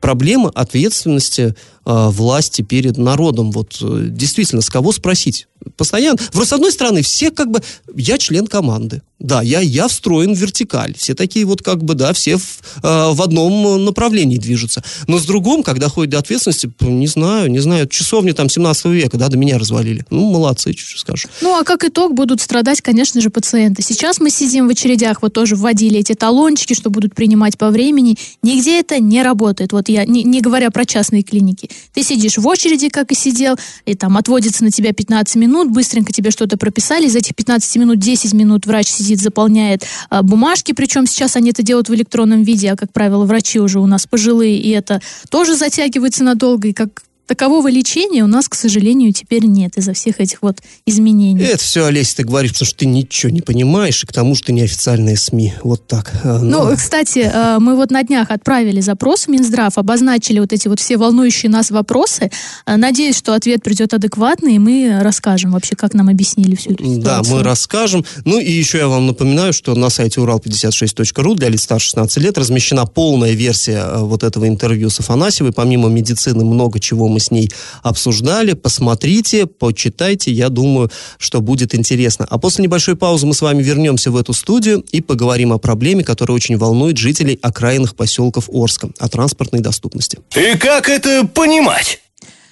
проблема 0.00 0.50
ответственности 0.50 1.56
власти 1.86 2.62
перед 2.62 2.98
народом. 2.98 3.52
Вот 3.52 3.78
э, 3.80 4.06
действительно, 4.08 4.60
с 4.60 4.68
кого 4.68 4.92
спросить? 4.92 5.46
Постоянно. 5.76 6.18
С 6.32 6.52
одной 6.52 6.72
стороны, 6.72 7.02
все 7.02 7.30
как 7.30 7.50
бы... 7.50 7.62
Я 7.94 8.18
член 8.18 8.46
команды. 8.46 9.02
Да, 9.18 9.40
я, 9.40 9.60
я 9.60 9.88
встроен 9.88 10.34
в 10.34 10.38
вертикаль. 10.38 10.94
Все 10.94 11.14
такие 11.14 11.46
вот 11.46 11.62
как 11.62 11.82
бы, 11.82 11.94
да, 11.94 12.12
все 12.12 12.36
в, 12.36 12.60
э, 12.82 13.12
в 13.12 13.22
одном 13.22 13.84
направлении 13.84 14.36
движутся. 14.36 14.84
Но 15.06 15.18
с 15.18 15.24
другом, 15.24 15.62
когда 15.62 15.88
ходит 15.88 16.10
до 16.10 16.18
ответственности, 16.18 16.70
не 16.80 17.06
знаю, 17.06 17.50
не 17.50 17.58
знаю, 17.58 17.88
часовни 17.88 18.32
там 18.32 18.50
17 18.50 18.84
века, 18.86 19.16
да, 19.16 19.28
до 19.28 19.38
меня 19.38 19.58
развалили. 19.58 20.04
Ну, 20.10 20.30
молодцы, 20.30 20.74
что 20.76 20.98
скажешь. 20.98 21.26
Ну, 21.40 21.58
а 21.58 21.64
как 21.64 21.84
итог 21.84 22.12
будут 22.14 22.42
страдать, 22.42 22.82
конечно 22.82 23.20
же, 23.20 23.30
пациенты. 23.30 23.82
Сейчас 23.82 24.20
мы 24.20 24.30
сидим 24.30 24.68
в 24.68 24.70
очередях, 24.70 25.22
вот 25.22 25.32
тоже 25.32 25.56
вводили 25.56 25.98
эти 25.98 26.14
талончики, 26.14 26.74
что 26.74 26.90
будут 26.90 27.14
принимать 27.14 27.56
по 27.56 27.70
времени. 27.70 28.16
Нигде 28.42 28.80
это 28.80 29.00
не 29.00 29.22
работает. 29.22 29.72
Вот 29.72 29.88
я, 29.88 30.04
не, 30.04 30.24
не 30.24 30.42
говоря 30.42 30.70
про 30.70 30.84
частные 30.84 31.22
клиники. 31.22 31.70
Ты 31.92 32.02
сидишь 32.02 32.38
в 32.38 32.46
очереди, 32.46 32.88
как 32.88 33.12
и 33.12 33.14
сидел, 33.14 33.56
и 33.84 33.94
там 33.94 34.16
отводится 34.16 34.64
на 34.64 34.70
тебя 34.70 34.92
15 34.92 35.36
минут, 35.36 35.70
быстренько 35.70 36.12
тебе 36.12 36.30
что-то 36.30 36.56
прописали, 36.56 37.06
из 37.06 37.16
этих 37.16 37.34
15 37.34 37.76
минут 37.76 37.98
10 37.98 38.32
минут 38.34 38.66
врач 38.66 38.88
сидит 38.88 39.20
заполняет 39.20 39.84
а, 40.10 40.22
бумажки, 40.22 40.72
причем 40.72 41.06
сейчас 41.06 41.36
они 41.36 41.50
это 41.50 41.62
делают 41.62 41.88
в 41.88 41.94
электронном 41.94 42.42
виде, 42.42 42.72
а, 42.72 42.76
как 42.76 42.92
правило, 42.92 43.24
врачи 43.24 43.60
уже 43.60 43.80
у 43.80 43.86
нас 43.86 44.06
пожилые, 44.06 44.58
и 44.58 44.70
это 44.70 45.00
тоже 45.30 45.56
затягивается 45.56 46.24
надолго, 46.24 46.68
и 46.68 46.72
как 46.72 47.02
такового 47.26 47.68
лечения 47.68 48.24
у 48.24 48.26
нас, 48.26 48.48
к 48.48 48.54
сожалению, 48.54 49.12
теперь 49.12 49.44
нет 49.44 49.76
из-за 49.76 49.92
всех 49.92 50.20
этих 50.20 50.42
вот 50.42 50.58
изменений. 50.86 51.42
Это 51.42 51.58
все, 51.58 51.86
Олеся, 51.86 52.16
ты 52.16 52.24
говоришь, 52.24 52.52
потому 52.52 52.66
что 52.66 52.78
ты 52.78 52.86
ничего 52.86 53.30
не 53.30 53.42
понимаешь, 53.42 54.02
и 54.02 54.06
к 54.06 54.12
тому, 54.12 54.34
что 54.34 54.46
ты 54.46 54.52
неофициальные 54.52 55.16
СМИ. 55.16 55.54
Вот 55.62 55.86
так. 55.86 56.12
А, 56.24 56.38
Но... 56.40 56.70
Ну, 56.70 56.76
кстати, 56.76 57.30
э, 57.32 57.58
мы 57.58 57.76
вот 57.76 57.90
на 57.90 58.02
днях 58.02 58.30
отправили 58.30 58.80
запрос 58.80 59.26
в 59.26 59.28
Минздрав, 59.28 59.76
обозначили 59.78 60.38
вот 60.38 60.52
эти 60.52 60.68
вот 60.68 60.80
все 60.80 60.96
волнующие 60.96 61.50
нас 61.50 61.70
вопросы. 61.70 62.30
Э, 62.66 62.76
надеюсь, 62.76 63.16
что 63.16 63.34
ответ 63.34 63.62
придет 63.62 63.94
адекватный, 63.94 64.56
и 64.56 64.58
мы 64.58 64.98
расскажем 65.00 65.52
вообще, 65.52 65.76
как 65.76 65.94
нам 65.94 66.08
объяснили 66.08 66.54
всю 66.54 66.72
эту 66.72 66.84
ситуацию. 66.84 67.02
Да, 67.02 67.22
мы 67.28 67.42
расскажем. 67.42 68.04
Ну 68.24 68.38
и 68.38 68.50
еще 68.50 68.78
я 68.78 68.88
вам 68.88 69.06
напоминаю, 69.06 69.52
что 69.52 69.74
на 69.74 69.90
сайте 69.90 70.20
урал56.ру 70.20 71.34
для 71.34 71.48
лиц 71.48 71.62
старше 71.62 71.86
16 71.88 72.18
лет 72.18 72.38
размещена 72.38 72.86
полная 72.86 73.32
версия 73.32 73.84
вот 73.96 74.22
этого 74.22 74.46
интервью 74.48 74.90
с 74.90 75.00
Афанасьевой. 75.00 75.52
Помимо 75.52 75.88
медицины 75.88 76.44
много 76.44 76.80
чего 76.80 77.08
мы 77.08 77.15
мы 77.16 77.20
с 77.20 77.30
ней 77.30 77.50
обсуждали. 77.82 78.52
Посмотрите, 78.52 79.46
почитайте, 79.46 80.30
я 80.30 80.50
думаю, 80.50 80.90
что 81.18 81.40
будет 81.40 81.74
интересно. 81.74 82.26
А 82.28 82.38
после 82.38 82.64
небольшой 82.64 82.94
паузы 82.94 83.26
мы 83.26 83.32
с 83.32 83.40
вами 83.40 83.62
вернемся 83.62 84.10
в 84.10 84.16
эту 84.16 84.34
студию 84.34 84.84
и 84.92 85.00
поговорим 85.00 85.52
о 85.52 85.58
проблеме, 85.58 86.04
которая 86.04 86.36
очень 86.36 86.58
волнует 86.58 86.98
жителей 86.98 87.38
окраинных 87.40 87.96
поселков 87.96 88.50
Орска, 88.52 88.90
о 88.98 89.08
транспортной 89.08 89.62
доступности. 89.62 90.18
И 90.34 90.58
как 90.58 90.90
это 90.90 91.26
понимать? 91.26 92.00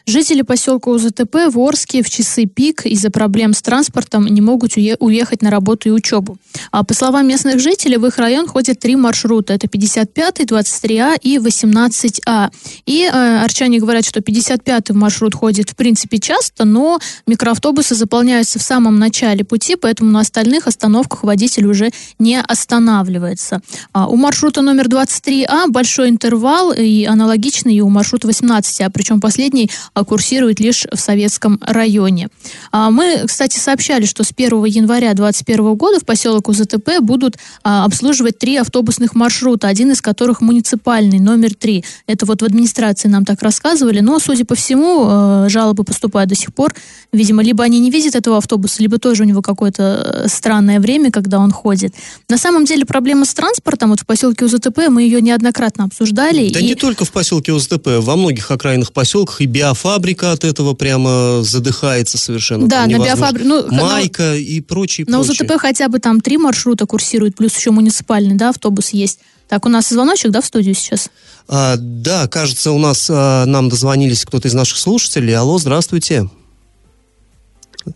Жители 0.07 0.43
поселка 0.43 0.91
УЗТП 0.91 1.49
в 1.51 1.59
Орске 1.59 2.03
в 2.03 2.11
часы 2.11 2.45
пик 2.45 2.85
из-за 2.85 3.11
проблем 3.11 3.55
с 3.55 3.63
транспортом 3.63 4.27
не 4.27 4.43
могут 4.43 4.77
уехать 4.77 5.41
на 5.41 5.51
работу 5.51 5.89
и 5.89 5.93
учебу. 5.93 6.37
А 6.71 6.85
по 6.85 6.93
словам 6.93 7.27
местных 7.27 7.59
жителей, 7.59 7.97
в 7.97 8.05
их 8.05 8.19
район 8.19 8.47
ходят 8.47 8.79
три 8.79 8.97
маршрута. 8.97 9.55
Это 9.55 9.67
55, 9.67 10.41
23А 10.41 11.19
и 11.23 11.39
18А. 11.39 12.51
И 12.85 13.05
э, 13.05 13.39
арчане 13.43 13.79
говорят, 13.79 14.05
что 14.05 14.21
55 14.21 14.91
маршрут 14.91 15.35
ходит 15.35 15.71
в 15.71 15.75
принципе 15.75 16.19
часто, 16.19 16.67
но 16.67 16.99
микроавтобусы 17.27 17.95
заполняются 17.95 18.59
в 18.59 18.63
самом 18.63 18.99
начале 18.99 19.43
пути, 19.43 19.75
поэтому 19.75 20.11
на 20.11 20.21
остальных 20.21 20.67
остановках 20.67 21.23
водитель 21.23 21.67
уже 21.67 21.93
не 22.19 22.39
останавливается. 22.43 23.63
А 23.95 24.07
у 24.07 24.17
маршрута 24.17 24.61
номер 24.61 24.89
23А 24.89 25.69
большой 25.69 26.11
интервал 26.11 26.73
и 26.73 27.05
аналогичный 27.05 27.75
и 27.77 27.81
у 27.81 27.89
маршрута 27.89 28.29
18А, 28.29 28.91
причем 28.93 29.23
последний 29.23 29.71
курсирует 30.03 30.59
лишь 30.59 30.87
в 30.91 30.99
советском 30.99 31.61
районе. 31.63 32.29
А, 32.73 32.91
мы, 32.91 33.23
кстати, 33.27 33.59
сообщали, 33.59 34.07
что 34.07 34.25
с 34.25 34.33
1 34.37 34.65
января 34.65 35.15
2021 35.15 35.75
года 35.75 36.01
в 36.01 36.05
поселок 36.05 36.49
УЗТП 36.49 37.01
будут 37.01 37.37
а, 37.63 37.85
обслуживать 37.85 38.39
три 38.39 38.57
автобусных 38.57 39.15
маршрута, 39.15 39.69
один 39.69 39.93
из 39.93 40.01
которых 40.01 40.41
муниципальный, 40.41 41.21
номер 41.21 41.55
три. 41.55 41.85
Это 42.07 42.27
вот 42.27 42.43
в 42.43 42.45
администрации 42.45 43.07
нам 43.09 43.25
так 43.25 43.43
рассказывали, 43.43 44.01
но, 44.01 44.19
судя 44.19 44.45
по 44.45 44.57
всему, 44.57 45.49
жалобы 45.49 45.85
поступают 45.85 46.29
до 46.29 46.35
сих 46.35 46.53
пор. 46.53 46.75
Видимо, 47.13 47.43
либо 47.43 47.63
они 47.63 47.79
не 47.79 47.91
видят 47.91 48.17
этого 48.17 48.39
автобуса, 48.39 48.83
либо 48.83 48.99
тоже 48.99 49.23
у 49.23 49.27
него 49.27 49.43
какое-то 49.43 50.25
странное 50.27 50.81
время, 50.81 51.13
когда 51.13 51.39
он 51.39 51.53
ходит. 51.53 51.95
На 52.29 52.39
самом 52.39 52.65
деле 52.65 52.85
проблема 52.85 53.25
с 53.25 53.35
транспортом 53.35 53.91
вот 53.91 54.01
в 54.01 54.07
поселке 54.07 54.45
УЗТП, 54.45 54.89
мы 54.89 55.03
ее 55.03 55.21
неоднократно 55.21 55.85
обсуждали. 55.85 56.51
Да 56.51 56.61
и... 56.61 56.65
не 56.65 56.75
только 56.75 57.05
в 57.05 57.13
поселке 57.13 57.53
УЗТП, 57.53 57.87
во 57.99 58.17
многих 58.17 58.51
окраинных 58.51 58.93
поселках 58.93 59.41
и 59.41 59.47
биоф 59.47 59.84
биофабрика 59.85 60.33
от 60.33 60.45
этого 60.45 60.75
прямо 60.75 61.43
задыхается 61.43 62.19
совершенно. 62.19 62.67
Да, 62.67 62.87
на 62.87 62.99
биофабрике. 62.99 63.47
Ну, 63.47 63.67
Майка 63.71 64.23
на, 64.23 64.35
и 64.37 64.61
прочее, 64.61 65.07
На 65.09 65.21
УЗТП 65.21 65.53
хотя 65.59 65.89
бы 65.89 65.99
там 65.99 66.21
три 66.21 66.39
маршрута 66.39 66.87
курсируют, 66.87 67.37
плюс 67.37 67.57
еще 67.57 67.71
муниципальный, 67.71 68.35
да, 68.35 68.51
автобус 68.51 68.91
есть. 68.91 69.21
Так, 69.49 69.67
у 69.67 69.69
нас 69.69 69.89
звоночек, 69.89 70.31
да, 70.31 70.41
в 70.41 70.47
студию 70.47 70.75
сейчас? 70.75 71.11
А, 71.49 71.77
да, 71.77 72.27
кажется, 72.29 72.73
у 72.73 72.79
нас 72.79 73.09
а, 73.11 73.45
нам 73.45 73.69
дозвонились 73.69 74.25
кто-то 74.25 74.49
из 74.49 74.55
наших 74.55 74.79
слушателей. 74.79 75.37
Алло, 75.37 75.59
здравствуйте. 75.59 76.29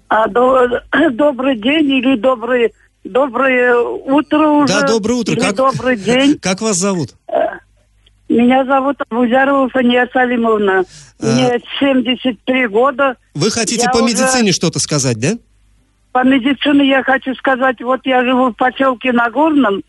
А, 0.09 0.29
до, 0.29 0.83
добрый 1.13 1.57
день 1.57 1.91
или 1.91 2.17
добрый, 2.17 2.75
доброе 3.03 3.77
утро 3.77 4.49
уже. 4.49 4.75
Да, 4.75 4.87
доброе 4.87 5.15
утро. 5.15 5.37
как, 5.37 5.57
добрый 5.57 5.97
день. 5.97 6.39
Как 6.43 6.61
вас 6.61 6.77
зовут? 6.77 7.15
Меня 8.29 8.65
зовут 8.65 8.97
Абузярова 9.09 9.69
Фания 9.71 10.09
Салимовна. 10.13 10.85
А... 11.21 11.27
Мне 11.27 11.61
73 11.81 12.67
года. 12.69 13.17
Вы 13.35 13.51
хотите 13.51 13.85
я 13.85 13.91
по 13.91 13.99
уже... 13.99 14.15
медицине 14.15 14.53
что-то 14.53 14.79
сказать, 14.79 15.19
да? 15.19 15.33
По 16.13 16.25
медицине 16.25 16.89
я 16.89 17.03
хочу 17.03 17.35
сказать, 17.35 17.81
вот 17.81 18.01
я 18.05 18.25
живу 18.25 18.51
в 18.51 18.55
поселке 18.57 19.13
Нагорном 19.13 19.83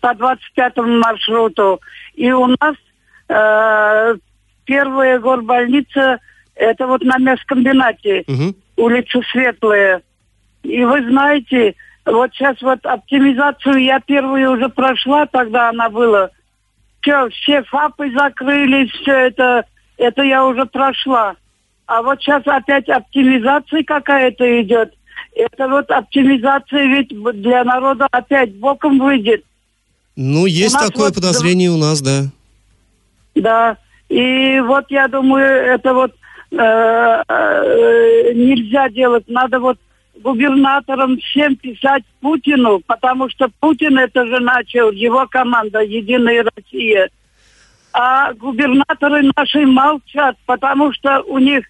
по 0.00 0.14
25 0.14 0.76
маршруту, 0.76 1.80
и 2.14 2.30
у 2.32 2.46
нас 2.46 2.74
э, 3.28 4.16
первая 4.64 5.18
горбольница, 5.18 6.18
это 6.54 6.86
вот 6.86 7.02
на 7.02 7.18
мясокомбинате, 7.18 8.24
Мгм. 8.26 8.54
улица 8.76 9.20
Светлая. 9.30 10.02
И 10.62 10.84
вы 10.84 11.08
знаете, 11.10 11.74
вот 12.06 12.32
сейчас 12.32 12.60
вот 12.62 12.84
оптимизацию 12.84 13.82
я 13.82 14.00
первую 14.00 14.52
уже 14.52 14.68
прошла, 14.68 15.26
тогда 15.26 15.68
она 15.68 15.90
была. 15.90 16.30
Все, 17.02 17.28
все 17.30 17.62
ФАПы 17.64 18.12
закрылись, 18.12 18.90
все 18.90 19.12
это, 19.26 19.64
это 19.96 20.22
я 20.22 20.46
уже 20.46 20.64
прошла. 20.66 21.34
А 21.86 22.00
вот 22.00 22.20
сейчас 22.20 22.42
опять 22.46 22.88
оптимизация 22.88 23.82
какая-то 23.82 24.62
идет. 24.62 24.94
Это 25.34 25.68
вот 25.68 25.90
оптимизация 25.90 26.84
ведь 26.86 27.08
для 27.40 27.64
народа 27.64 28.06
опять 28.10 28.54
боком 28.56 28.98
выйдет. 28.98 29.44
Ну, 30.14 30.46
есть 30.46 30.78
такое 30.78 31.06
вот 31.06 31.14
подозрение 31.14 31.70
у 31.70 31.76
нас, 31.76 32.00
да. 32.00 32.24
Да. 33.34 33.76
И 34.08 34.60
вот 34.60 34.84
я 34.90 35.08
думаю, 35.08 35.46
это 35.46 35.94
вот 35.94 36.12
э, 36.50 36.56
э, 36.56 38.32
нельзя 38.34 38.88
делать. 38.90 39.24
Надо 39.26 39.58
вот 39.58 39.78
губернаторам 40.22 41.18
всем 41.18 41.56
писать 41.56 42.04
Путину, 42.20 42.80
потому 42.86 43.28
что 43.28 43.48
Путин 43.60 43.98
это 43.98 44.26
же 44.26 44.40
начал, 44.40 44.90
его 44.90 45.26
команда 45.26 45.80
«Единая 45.80 46.44
Россия». 46.54 47.10
А 47.92 48.32
губернаторы 48.32 49.30
наши 49.36 49.66
молчат, 49.66 50.36
потому 50.46 50.92
что 50.94 51.20
у 51.22 51.38
них 51.38 51.66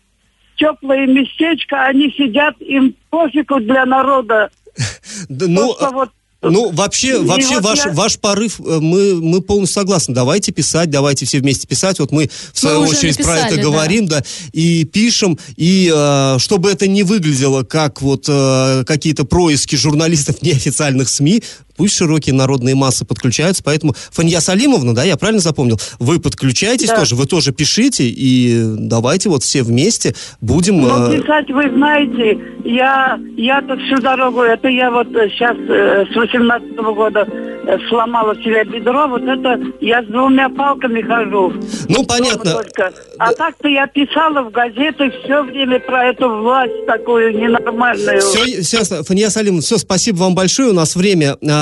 теплое 0.57 1.07
местечко, 1.07 1.83
они 1.83 2.12
сидят, 2.12 2.61
им 2.61 2.95
пофигу 3.11 3.61
для 3.61 3.85
народа. 3.85 4.51
Да, 5.29 5.47
ну, 5.47 5.75
Просто 5.75 5.95
вот 5.95 6.11
Ну, 6.42 6.70
вообще, 6.72 7.20
И 7.20 7.24
вообще 7.24 7.55
вот 7.55 7.64
ваш, 7.64 7.87
я- 7.87 7.92
ваш 7.92 8.18
порыв, 8.18 8.59
э, 8.59 8.81
мы, 8.81 9.14
мы 9.14 9.40
полностью 9.40 9.81
согласны. 9.81 10.12
Давайте 10.14 10.50
писать, 10.50 10.90
давайте 10.90 11.24
все 11.24 11.38
вместе 11.38 11.68
писать. 11.68 12.00
Вот 12.00 12.11
мы, 12.11 12.31
в 12.52 12.59
свою 12.59 12.81
уже 12.81 12.96
очередь, 12.96 13.16
про 13.18 13.26
написали, 13.26 13.46
это 13.46 13.57
да. 13.57 13.62
говорим, 13.62 14.07
да, 14.09 14.24
и 14.52 14.85
пишем. 14.85 15.38
И 15.57 15.92
э, 15.94 16.37
чтобы 16.40 16.70
это 16.70 16.88
не 16.88 17.05
выглядело 17.05 17.62
как 17.62 18.02
вот 18.02 18.24
э, 18.28 18.85
какие-то 18.87 19.24
происки 19.24 19.76
журналистов 19.76 20.37
неофициальных 20.42 21.09
СМИ, 21.09 21.42
пусть 21.77 21.97
широкие 21.97 22.35
народные 22.35 22.75
массы 22.75 23.05
подключаются. 23.05 23.63
Поэтому, 23.63 23.95
Фанья 24.11 24.41
Салимовна, 24.41 24.95
да, 24.95 25.05
я 25.05 25.17
правильно 25.17 25.41
запомнил, 25.41 25.81
вы 25.99 26.21
подключаетесь 26.21 26.89
Да. 26.89 26.97
тоже, 26.99 27.15
вы 27.17 27.27
тоже 27.27 27.53
пишите, 27.53 28.05
и 28.09 28.63
давайте 28.79 29.29
вот 29.29 29.43
все 29.43 29.63
вместе 29.63 30.15
будем... 30.41 30.81
Ну, 30.81 31.13
э, 31.13 31.21
писать, 31.21 31.51
вы 31.51 31.71
знаете, 31.71 32.39
я, 32.65 33.19
я-то 33.37 33.77
всю 33.79 34.01
дорогу, 34.01 34.41
это 34.43 34.69
я 34.69 34.91
вот 34.91 35.09
сейчас 35.09 35.57
с 35.57 36.15
18 36.15 36.77
года 36.77 37.27
э, 37.29 37.79
сломала 37.89 38.35
себе 38.37 38.65
бедро, 38.65 39.07
вот 39.09 39.23
это 39.23 39.61
я 39.81 40.03
с 40.03 40.07
двумя 40.07 40.49
палками 40.49 41.01
хожу. 41.03 41.53
ну, 41.89 42.05
понятно. 42.05 42.53
Только. 42.53 42.93
А 43.19 43.33
так-то 43.33 43.69
я 43.69 43.87
писала 43.87 44.43
в 44.43 44.51
газеты 44.51 45.13
все 45.25 45.43
время 45.43 45.81
про 45.81 46.07
эту 46.07 46.29
власть 46.29 46.87
такую 46.87 47.39
ненормальную. 47.39 48.21
Все, 48.21 48.63
все. 48.63 49.03
Фания 49.03 49.29
Салимовна, 49.31 49.63
все, 49.63 49.79
спасибо 49.79 50.17
вам 50.19 50.35
большое. 50.35 50.71
У 50.71 50.75
нас 50.75 50.97
время 50.97 51.37
а, 51.49 51.62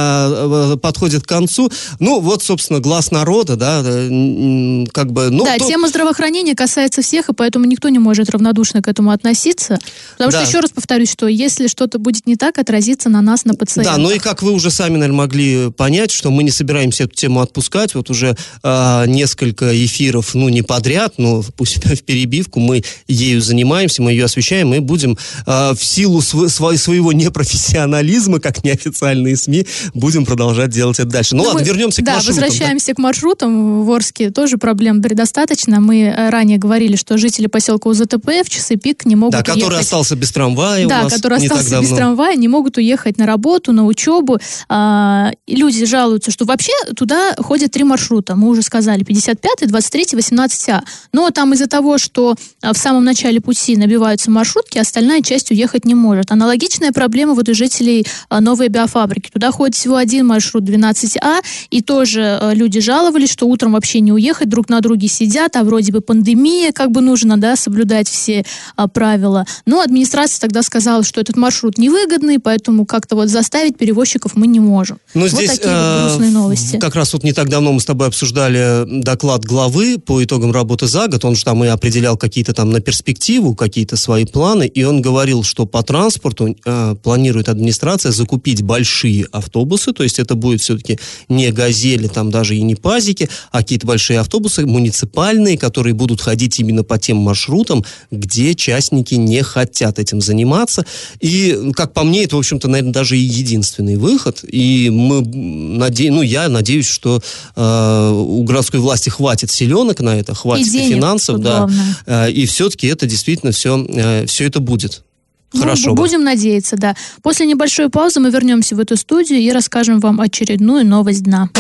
э, 0.74 0.76
подходит 0.76 1.24
к 1.24 1.28
концу. 1.28 1.70
Ну, 1.98 2.20
вот, 2.20 2.42
собственно, 2.42 2.80
глаз 2.80 3.10
народа, 3.10 3.56
да, 3.56 3.82
э, 3.84 4.84
как 4.92 5.12
бы... 5.12 5.30
Ну, 5.30 5.44
да, 5.44 5.56
то- 5.58 5.66
тема 5.66 5.88
здравоохранения 5.88 6.54
касается 6.54 7.02
всех, 7.02 7.28
и 7.28 7.32
поэтому 7.34 7.64
никто 7.64 7.88
не 7.88 7.98
может 7.98 8.30
равнодушно 8.30 8.82
к 8.82 8.88
этому 8.88 9.10
относиться. 9.10 9.78
Потому 10.12 10.30
Да. 10.32 10.40
что, 10.40 10.48
еще 10.48 10.60
раз 10.60 10.70
повторюсь, 10.70 11.10
что 11.10 11.26
если 11.28 11.66
что-то 11.68 11.98
будет 11.98 12.26
не 12.26 12.36
так, 12.36 12.58
отразится 12.58 13.08
на 13.08 13.20
нас, 13.22 13.44
на 13.44 13.54
пациентах. 13.54 13.94
Да, 13.96 13.98
ну 14.00 14.10
и 14.10 14.18
как 14.18 14.42
вы 14.42 14.52
уже 14.52 14.70
сами, 14.70 14.94
наверное, 14.96 15.16
могли 15.18 15.70
понять, 15.70 16.10
что 16.10 16.30
мы 16.30 16.42
не 16.42 16.50
собираемся 16.50 17.04
эту 17.04 17.14
тему 17.14 17.40
отпускать. 17.40 17.94
Вот 17.94 18.10
уже 18.10 18.36
а, 18.62 19.06
несколько 19.06 19.72
эфиров, 19.84 20.34
ну, 20.34 20.48
не 20.48 20.62
подряд, 20.62 21.14
но 21.18 21.42
пусть 21.56 21.76
в 21.84 22.02
перебивку 22.02 22.60
мы 22.60 22.82
ею 23.08 23.40
занимаемся, 23.40 24.02
мы 24.02 24.12
ее 24.12 24.24
освещаем, 24.24 24.74
и 24.74 24.78
будем 24.78 25.18
а, 25.46 25.74
в 25.74 25.84
силу 25.84 26.20
св- 26.20 26.48
сво- 26.50 26.76
своего 26.76 27.12
непрофессионализма, 27.12 28.40
как 28.40 28.64
неофициальные 28.64 29.36
СМИ, 29.36 29.66
будем 29.94 30.24
продолжать 30.26 30.70
делать 30.70 30.98
это 30.98 31.09
дальше. 31.09 31.35
Ну, 31.37 31.42
Ну, 31.42 31.48
ладно, 31.50 31.61
мы- 31.62 31.66
вернемся 31.66 32.03
к 32.03 32.05
Да, 32.05 32.14
маршрутам. 32.14 32.37
да. 32.40 32.46
возвращаемся 32.46 32.94
к 32.94 32.98
маршрутам. 32.98 33.85
В 33.85 33.90
Орске 33.92 34.31
тоже 34.31 34.57
проблем 34.59 35.03
предостаточно. 35.03 35.81
Мы 35.81 36.03
э, 36.03 36.31
ранее 36.31 36.59
говорили, 36.59 36.96
что 36.96 37.18
жители 37.18 37.46
поселка 37.46 37.88
УЗТП 37.88 38.42
в 38.44 38.48
часы 38.48 38.76
пик 38.76 39.05
не 39.07 39.16
могут 39.16 39.33
Да, 39.33 39.42
который 39.42 39.64
уехать. 39.70 39.85
остался 39.85 40.16
без 40.16 40.31
трамвая 40.33 40.87
у 40.87 40.88
Да, 40.88 41.03
нас 41.05 41.12
который 41.14 41.40
не 41.40 41.48
так 41.48 41.59
остался 41.61 41.81
без 41.83 41.90
трамвая, 41.96 42.37
не 42.37 42.48
могут 42.48 42.76
уехать 42.76 43.18
на 43.18 43.26
работу, 43.26 43.72
на 43.72 43.85
учебу. 43.87 44.38
А, 44.68 45.33
люди 45.46 45.85
жалуются, 45.85 46.31
что 46.31 46.44
вообще 46.44 46.72
туда 46.96 47.35
ходят 47.38 47.72
три 47.72 47.85
маршрута. 47.85 48.37
Мы 48.37 48.48
уже 48.48 48.62
сказали, 48.62 49.03
55, 49.05 49.66
23, 49.66 50.16
18А. 50.16 50.83
Но 51.12 51.31
там 51.31 51.53
из-за 51.55 51.66
того, 51.66 51.98
что 51.98 52.35
а, 52.62 52.72
в 52.72 52.79
самом 52.79 53.05
начале 53.05 53.40
пути 53.40 53.76
набиваются 53.76 54.31
маршрутки, 54.31 54.79
остальная 54.79 55.22
часть 55.22 55.50
уехать 55.50 55.85
не 55.85 55.94
может. 55.94 56.31
Аналогичная 56.31 56.92
проблема 56.92 57.35
вот 57.35 57.48
у 57.48 57.55
жителей 57.55 58.07
а, 58.29 58.40
новой 58.40 58.68
биофабрики. 58.68 59.31
Туда 59.33 59.50
ходит 59.50 59.76
всего 59.80 59.96
один 59.96 60.26
маршрут 60.26 60.64
12А, 60.64 61.40
и 61.70 61.80
тоже 61.80 62.38
а, 62.38 62.52
люди 62.52 62.80
жаловались, 62.80 63.30
что 63.30 63.46
утром 63.46 63.72
вообще 63.72 64.00
не 64.00 64.12
уехать, 64.12 64.50
друг 64.50 64.68
на 64.68 64.80
друге 64.80 65.08
сидят, 65.08 65.56
а 65.56 65.64
вроде 65.64 65.90
бы 65.90 66.02
пандемия, 66.02 66.72
как 66.72 66.90
бы 66.90 67.00
нужно, 67.00 67.38
да, 67.38 67.56
соблюдать 67.56 68.06
все 68.06 68.44
а, 68.76 68.88
правила. 68.88 69.46
Но 69.64 69.80
администрация 69.80 70.38
тогда 70.38 70.62
сказала, 70.62 71.02
что 71.02 71.18
этот 71.18 71.36
маршрут 71.36 71.78
невыгодный, 71.78 72.38
поэтому 72.38 72.84
как-то 72.84 73.16
вот 73.16 73.30
заставить 73.30 73.78
перевозчиков 73.78 74.36
мы 74.36 74.46
не 74.46 74.60
можем. 74.60 74.98
Ну, 75.14 75.22
вот 75.22 75.30
здесь 75.30 75.50
такие 75.52 75.68
вот 75.68 75.76
э, 75.76 76.02
грустные 76.02 76.30
новости. 76.30 76.76
Как 76.78 76.94
раз 76.94 77.14
вот 77.14 77.24
не 77.24 77.32
так 77.32 77.48
давно 77.48 77.72
мы 77.72 77.80
с 77.80 77.86
тобой 77.86 78.08
обсуждали 78.08 78.84
доклад 79.02 79.46
главы 79.46 79.98
по 79.98 80.22
итогам 80.22 80.52
работы 80.52 80.88
за 80.88 81.08
год. 81.08 81.24
Он 81.24 81.34
же 81.34 81.42
там 81.42 81.64
и 81.64 81.68
определял 81.68 82.18
какие-то 82.18 82.52
там 82.52 82.70
на 82.70 82.80
перспективу, 82.80 83.54
какие-то 83.54 83.96
свои 83.96 84.26
планы. 84.26 84.66
И 84.66 84.84
он 84.84 85.00
говорил, 85.00 85.42
что 85.42 85.64
по 85.64 85.82
транспорту 85.82 86.54
э, 86.66 86.94
планирует 87.02 87.48
администрация 87.48 88.12
закупить 88.12 88.60
большие 88.62 89.24
автобусы. 89.32 89.69
То 89.78 90.02
есть 90.02 90.18
это 90.18 90.35
будет 90.35 90.61
все-таки 90.61 90.98
не 91.28 91.50
газели, 91.50 92.06
там 92.06 92.30
даже 92.30 92.56
и 92.56 92.62
не 92.62 92.74
пазики, 92.74 93.28
а 93.50 93.59
какие-то 93.59 93.87
большие 93.87 94.20
автобусы 94.20 94.66
муниципальные, 94.66 95.59
которые 95.59 95.94
будут 95.94 96.20
ходить 96.20 96.59
именно 96.61 96.83
по 96.83 96.98
тем 96.98 97.18
маршрутам, 97.18 97.85
где 98.11 98.54
частники 98.54 99.14
не 99.14 99.42
хотят 99.42 99.98
этим 99.98 100.20
заниматься. 100.20 100.85
И, 101.20 101.72
как 101.74 101.92
по 101.92 102.04
мне, 102.04 102.24
это, 102.24 102.37
в 102.37 102.38
общем-то, 102.38 102.68
наверное, 102.68 102.92
даже 102.92 103.16
и 103.16 103.20
единственный 103.20 103.96
выход. 103.96 104.44
И 104.44 104.90
мы 104.90 105.22
наде... 105.22 106.11
ну, 106.11 106.22
я 106.22 106.48
надеюсь, 106.48 106.87
что 106.87 107.22
э, 107.56 108.11
у 108.12 108.42
городской 108.44 108.80
власти 108.80 109.09
хватит 109.09 109.50
селенок 109.50 110.00
на 110.00 110.18
это, 110.18 110.35
хватит 110.35 110.66
и, 110.66 110.70
денег 110.70 110.94
финансов, 110.96 111.40
да. 111.40 111.59
главное. 111.59 111.96
Э, 112.06 112.30
и 112.30 112.46
все-таки 112.46 112.87
это 112.87 113.06
действительно 113.06 113.52
все, 113.52 113.85
э, 113.88 114.26
все 114.26 114.46
это 114.46 114.61
будет. 114.61 115.04
Ну, 115.52 115.60
Хорошо. 115.60 115.90
бы. 115.90 115.96
будем 115.96 116.22
надеяться, 116.22 116.76
да. 116.76 116.94
После 117.22 117.46
небольшой 117.46 117.88
паузы 117.88 118.20
мы 118.20 118.30
вернемся 118.30 118.76
в 118.76 118.80
эту 118.80 118.96
студию 118.96 119.40
и 119.40 119.50
расскажем 119.50 119.98
вам 119.98 120.20
очередную 120.20 120.86
новость 120.86 121.24
дна. 121.24 121.50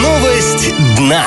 Новость 0.00 0.74
дна. 0.96 1.26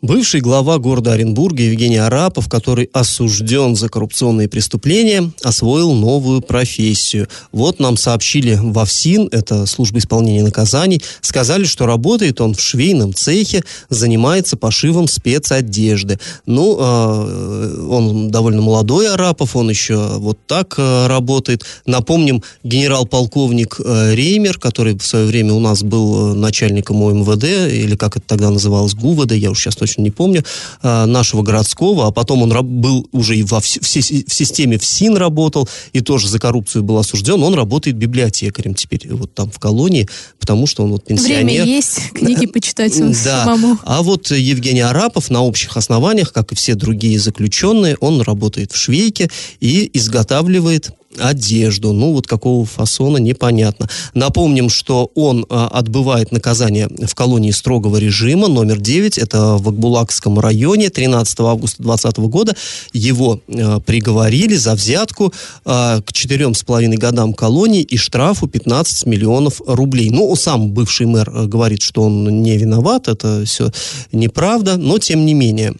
Бывший 0.00 0.40
глава 0.40 0.78
города 0.78 1.14
Оренбурга 1.14 1.64
Евгений 1.64 1.96
Арапов, 1.96 2.48
который 2.48 2.88
осужден 2.92 3.74
за 3.74 3.88
коррупционные 3.88 4.48
преступления, 4.48 5.32
освоил 5.42 5.92
новую 5.92 6.40
профессию. 6.40 7.26
Вот 7.50 7.80
нам 7.80 7.96
сообщили 7.96 8.56
во 8.62 8.84
ФСИН, 8.84 9.28
это 9.32 9.66
служба 9.66 9.98
исполнения 9.98 10.44
наказаний, 10.44 11.02
сказали, 11.20 11.64
что 11.64 11.84
работает 11.84 12.40
он 12.40 12.54
в 12.54 12.60
швейном 12.60 13.12
цехе, 13.12 13.64
занимается 13.88 14.56
пошивом 14.56 15.08
спецодежды. 15.08 16.20
Ну, 16.46 16.78
э, 16.78 17.86
он 17.90 18.30
довольно 18.30 18.62
молодой 18.62 19.12
Арапов, 19.12 19.56
он 19.56 19.68
еще 19.68 19.96
вот 20.18 20.38
так 20.46 20.76
э, 20.78 21.08
работает. 21.08 21.64
Напомним, 21.86 22.44
генерал-полковник 22.62 23.80
э, 23.84 24.14
Реймер, 24.14 24.60
который 24.60 24.96
в 24.96 25.04
свое 25.04 25.26
время 25.26 25.54
у 25.54 25.60
нас 25.60 25.82
был 25.82 26.36
начальником 26.36 27.02
ОМВД, 27.02 27.42
или 27.42 27.96
как 27.96 28.16
это 28.16 28.28
тогда 28.28 28.50
называлось, 28.50 28.94
ГУВД, 28.94 29.32
я 29.32 29.50
уж 29.50 29.58
сейчас 29.58 29.74
точно 29.74 29.87
не 29.96 30.10
помню, 30.10 30.44
э, 30.82 31.04
нашего 31.06 31.42
городского, 31.42 32.06
а 32.06 32.10
потом 32.10 32.42
он 32.42 32.80
был 32.80 33.08
уже 33.12 33.36
и 33.36 33.42
во 33.42 33.60
в, 33.60 33.64
в 33.64 33.86
системе 33.86 34.78
ФСИН 34.78 35.16
работал, 35.16 35.68
и 35.92 36.00
тоже 36.00 36.28
за 36.28 36.38
коррупцию 36.38 36.82
был 36.82 36.98
осужден. 36.98 37.42
Он 37.42 37.54
работает 37.54 37.96
библиотекарем 37.96 38.74
теперь 38.74 39.08
вот 39.10 39.34
там 39.34 39.50
в 39.50 39.58
колонии, 39.58 40.08
потому 40.38 40.66
что 40.66 40.82
он 40.82 40.92
вот 40.92 41.04
пенсионер. 41.04 41.44
Время 41.44 41.64
есть, 41.64 42.10
книги 42.12 42.46
почитать 42.46 42.96
Да. 42.98 43.44
самому. 43.44 43.78
А 43.84 44.02
вот 44.02 44.30
Евгений 44.30 44.80
Арапов 44.80 45.30
на 45.30 45.42
общих 45.42 45.76
основаниях, 45.76 46.32
как 46.32 46.52
и 46.52 46.54
все 46.54 46.74
другие 46.74 47.18
заключенные, 47.18 47.96
он 48.00 48.20
работает 48.20 48.72
в 48.72 48.76
швейке 48.76 49.28
и 49.60 49.90
изготавливает 49.94 50.90
одежду. 51.16 51.92
Ну, 51.92 52.12
вот 52.12 52.26
какого 52.26 52.64
фасона, 52.66 53.16
непонятно. 53.16 53.88
Напомним, 54.14 54.68
что 54.68 55.10
он 55.14 55.46
а, 55.48 55.68
отбывает 55.68 56.32
наказание 56.32 56.88
в 56.88 57.14
колонии 57.14 57.50
строгого 57.50 57.96
режима 57.96 58.48
номер 58.48 58.78
9. 58.78 59.18
Это 59.18 59.56
в 59.56 59.68
Акбулакском 59.68 60.38
районе 60.38 60.90
13 60.90 61.40
августа 61.40 61.82
2020 61.82 62.18
года. 62.30 62.56
Его 62.92 63.40
а, 63.48 63.80
приговорили 63.80 64.56
за 64.56 64.74
взятку 64.74 65.32
а, 65.64 66.00
к 66.00 66.12
4,5 66.12 66.96
годам 66.96 67.32
колонии 67.32 67.82
и 67.82 67.96
штрафу 67.96 68.46
15 68.46 69.06
миллионов 69.06 69.60
рублей. 69.66 70.10
Ну, 70.10 70.34
сам 70.36 70.70
бывший 70.70 71.06
мэр 71.06 71.30
а, 71.34 71.46
говорит, 71.46 71.82
что 71.82 72.02
он 72.02 72.42
не 72.42 72.56
виноват, 72.56 73.08
это 73.08 73.44
все 73.44 73.70
неправда, 74.12 74.76
но 74.76 74.98
тем 74.98 75.24
не 75.24 75.34
менее. 75.34 75.74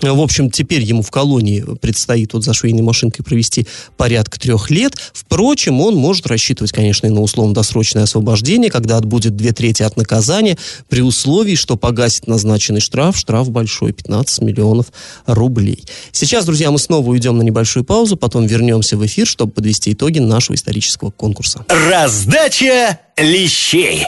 В 0.00 0.20
общем, 0.20 0.50
теперь 0.50 0.82
ему 0.82 1.02
в 1.02 1.10
колонии 1.10 1.64
предстоит 1.80 2.32
вот 2.32 2.44
за 2.44 2.54
швейной 2.54 2.82
машинкой 2.82 3.24
провести 3.24 3.66
порядка 3.96 4.38
трех 4.38 4.70
лет. 4.70 4.94
Впрочем, 5.12 5.80
он 5.80 5.96
может 5.96 6.26
рассчитывать, 6.26 6.72
конечно, 6.72 7.06
и 7.06 7.10
на 7.10 7.20
условно-досрочное 7.20 8.04
освобождение, 8.04 8.70
когда 8.70 8.96
отбудет 8.96 9.34
две 9.34 9.52
трети 9.52 9.82
от 9.82 9.96
наказания, 9.96 10.56
при 10.88 11.02
условии, 11.02 11.56
что 11.56 11.76
погасит 11.76 12.28
назначенный 12.28 12.80
штраф. 12.80 13.18
Штраф 13.18 13.50
большой, 13.50 13.92
15 13.92 14.42
миллионов 14.42 14.86
рублей. 15.26 15.82
Сейчас, 16.12 16.44
друзья, 16.44 16.70
мы 16.70 16.78
снова 16.78 17.08
уйдем 17.08 17.36
на 17.36 17.42
небольшую 17.42 17.84
паузу, 17.84 18.16
потом 18.16 18.46
вернемся 18.46 18.96
в 18.96 19.04
эфир, 19.04 19.26
чтобы 19.26 19.52
подвести 19.52 19.92
итоги 19.92 20.20
нашего 20.20 20.54
исторического 20.54 21.10
конкурса. 21.10 21.64
Раздача 21.68 23.00
лещей. 23.16 24.06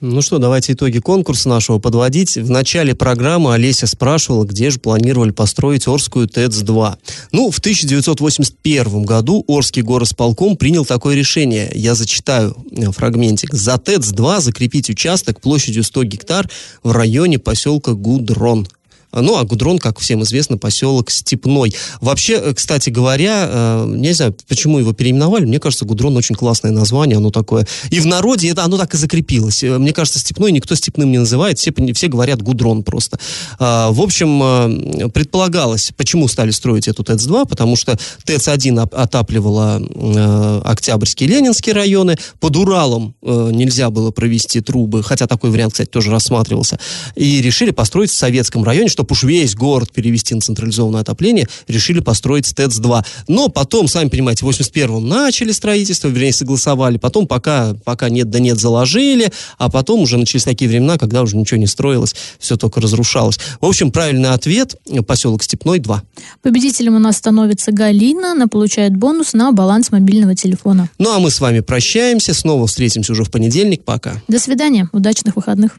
Ну 0.00 0.22
что, 0.22 0.38
давайте 0.38 0.74
итоги 0.74 1.00
конкурса 1.00 1.48
нашего 1.48 1.80
подводить. 1.80 2.36
В 2.36 2.48
начале 2.48 2.94
программы 2.94 3.54
Олеся 3.54 3.88
спрашивала, 3.88 4.44
где 4.44 4.70
же 4.70 4.78
планировали 4.78 5.32
построить 5.32 5.88
Орскую 5.88 6.28
ТЭЦ-2. 6.28 6.96
Ну, 7.32 7.50
в 7.50 7.58
1981 7.58 9.02
году 9.02 9.42
Орский 9.48 9.82
горосполком 9.82 10.56
принял 10.56 10.84
такое 10.84 11.16
решение. 11.16 11.68
Я 11.74 11.96
зачитаю 11.96 12.56
э, 12.70 12.92
фрагментик. 12.92 13.52
За 13.52 13.76
ТЭЦ-2 13.76 14.40
закрепить 14.40 14.88
участок 14.88 15.40
площадью 15.40 15.82
100 15.82 16.04
гектар 16.04 16.48
в 16.84 16.92
районе 16.92 17.40
поселка 17.40 17.94
Гудрон. 17.94 18.68
Ну, 19.12 19.36
а 19.36 19.44
Гудрон, 19.44 19.78
как 19.78 19.98
всем 19.98 20.22
известно, 20.22 20.58
поселок 20.58 21.10
Степной. 21.10 21.74
Вообще, 22.00 22.34
э, 22.34 22.54
кстати 22.54 22.90
говоря, 22.90 23.48
э, 23.48 23.92
не 23.96 24.12
знаю, 24.12 24.36
почему 24.46 24.78
его 24.78 24.92
переименовали. 24.92 25.46
Мне 25.46 25.58
кажется, 25.58 25.84
Гудрон 25.84 26.16
очень 26.16 26.34
классное 26.34 26.72
название, 26.72 27.16
оно 27.16 27.30
такое. 27.30 27.66
И 27.90 28.00
в 28.00 28.06
народе 28.06 28.50
это 28.50 28.64
оно 28.64 28.76
так 28.76 28.94
и 28.94 28.96
закрепилось. 28.98 29.64
Э, 29.64 29.78
мне 29.78 29.92
кажется, 29.92 30.18
Степной 30.18 30.52
никто 30.52 30.74
Степным 30.74 31.10
не 31.10 31.18
называет, 31.18 31.58
все, 31.58 31.72
все 31.94 32.08
говорят 32.08 32.42
Гудрон 32.42 32.82
просто. 32.82 33.18
А, 33.58 33.90
в 33.90 34.00
общем, 34.00 35.10
предполагалось, 35.10 35.92
почему 35.96 36.28
стали 36.28 36.50
строить 36.50 36.88
эту 36.88 37.02
ТЭЦ-2, 37.02 37.48
потому 37.48 37.76
что 37.76 37.98
ТЭЦ-1 38.24 38.88
отапливала 38.94 40.62
Октябрьские 40.64 41.28
и 41.28 41.32
Ленинские 41.32 41.74
районы, 41.74 42.16
под 42.40 42.56
Уралом 42.56 43.14
нельзя 43.22 43.90
было 43.90 44.10
провести 44.10 44.60
трубы, 44.60 45.02
хотя 45.02 45.26
такой 45.26 45.50
вариант, 45.50 45.72
кстати, 45.72 45.88
тоже 45.88 46.10
рассматривался, 46.10 46.78
и 47.16 47.40
решили 47.42 47.70
построить 47.70 48.10
в 48.10 48.14
Советском 48.14 48.64
районе, 48.64 48.88
чтобы 48.98 49.12
уж 49.12 49.22
весь 49.22 49.54
город 49.54 49.92
перевести 49.92 50.34
на 50.34 50.40
централизованное 50.40 51.02
отопление, 51.02 51.46
решили 51.68 52.00
построить 52.00 52.46
ТЭЦ-2. 52.46 53.04
Но 53.28 53.48
потом, 53.48 53.86
сами 53.86 54.08
понимаете, 54.08 54.44
в 54.44 54.48
81-м 54.48 55.08
начали 55.08 55.52
строительство, 55.52 56.08
вернее, 56.08 56.32
согласовали, 56.32 56.96
потом 56.98 57.28
пока, 57.28 57.74
пока 57.84 58.08
нет 58.08 58.28
да 58.28 58.40
нет 58.40 58.58
заложили, 58.58 59.30
а 59.56 59.70
потом 59.70 60.00
уже 60.00 60.18
начались 60.18 60.42
такие 60.42 60.68
времена, 60.68 60.98
когда 60.98 61.22
уже 61.22 61.36
ничего 61.36 61.60
не 61.60 61.68
строилось, 61.68 62.16
все 62.40 62.56
только 62.56 62.80
разрушалось. 62.80 63.38
В 63.60 63.66
общем, 63.66 63.92
правильный 63.92 64.30
ответ– 64.30 64.74
поселок 65.06 65.44
Степной 65.44 65.78
2. 65.78 66.02
Победителем 66.42 66.96
у 66.96 66.98
нас 66.98 67.18
становится 67.18 67.70
Галина, 67.70 68.32
она 68.32 68.48
получает 68.48 68.96
бонус 68.96 69.32
на 69.32 69.52
баланс 69.52 69.92
мобильного 69.92 70.34
телефона. 70.34 70.90
Ну, 70.98 71.14
а 71.14 71.20
мы 71.20 71.30
с 71.30 71.38
вами 71.38 71.60
прощаемся, 71.60 72.34
снова 72.34 72.66
встретимся 72.66 73.12
уже 73.12 73.22
в 73.22 73.30
понедельник, 73.30 73.84
пока. 73.84 74.20
До 74.26 74.40
свидания, 74.40 74.88
удачных 74.92 75.36
выходных. 75.36 75.78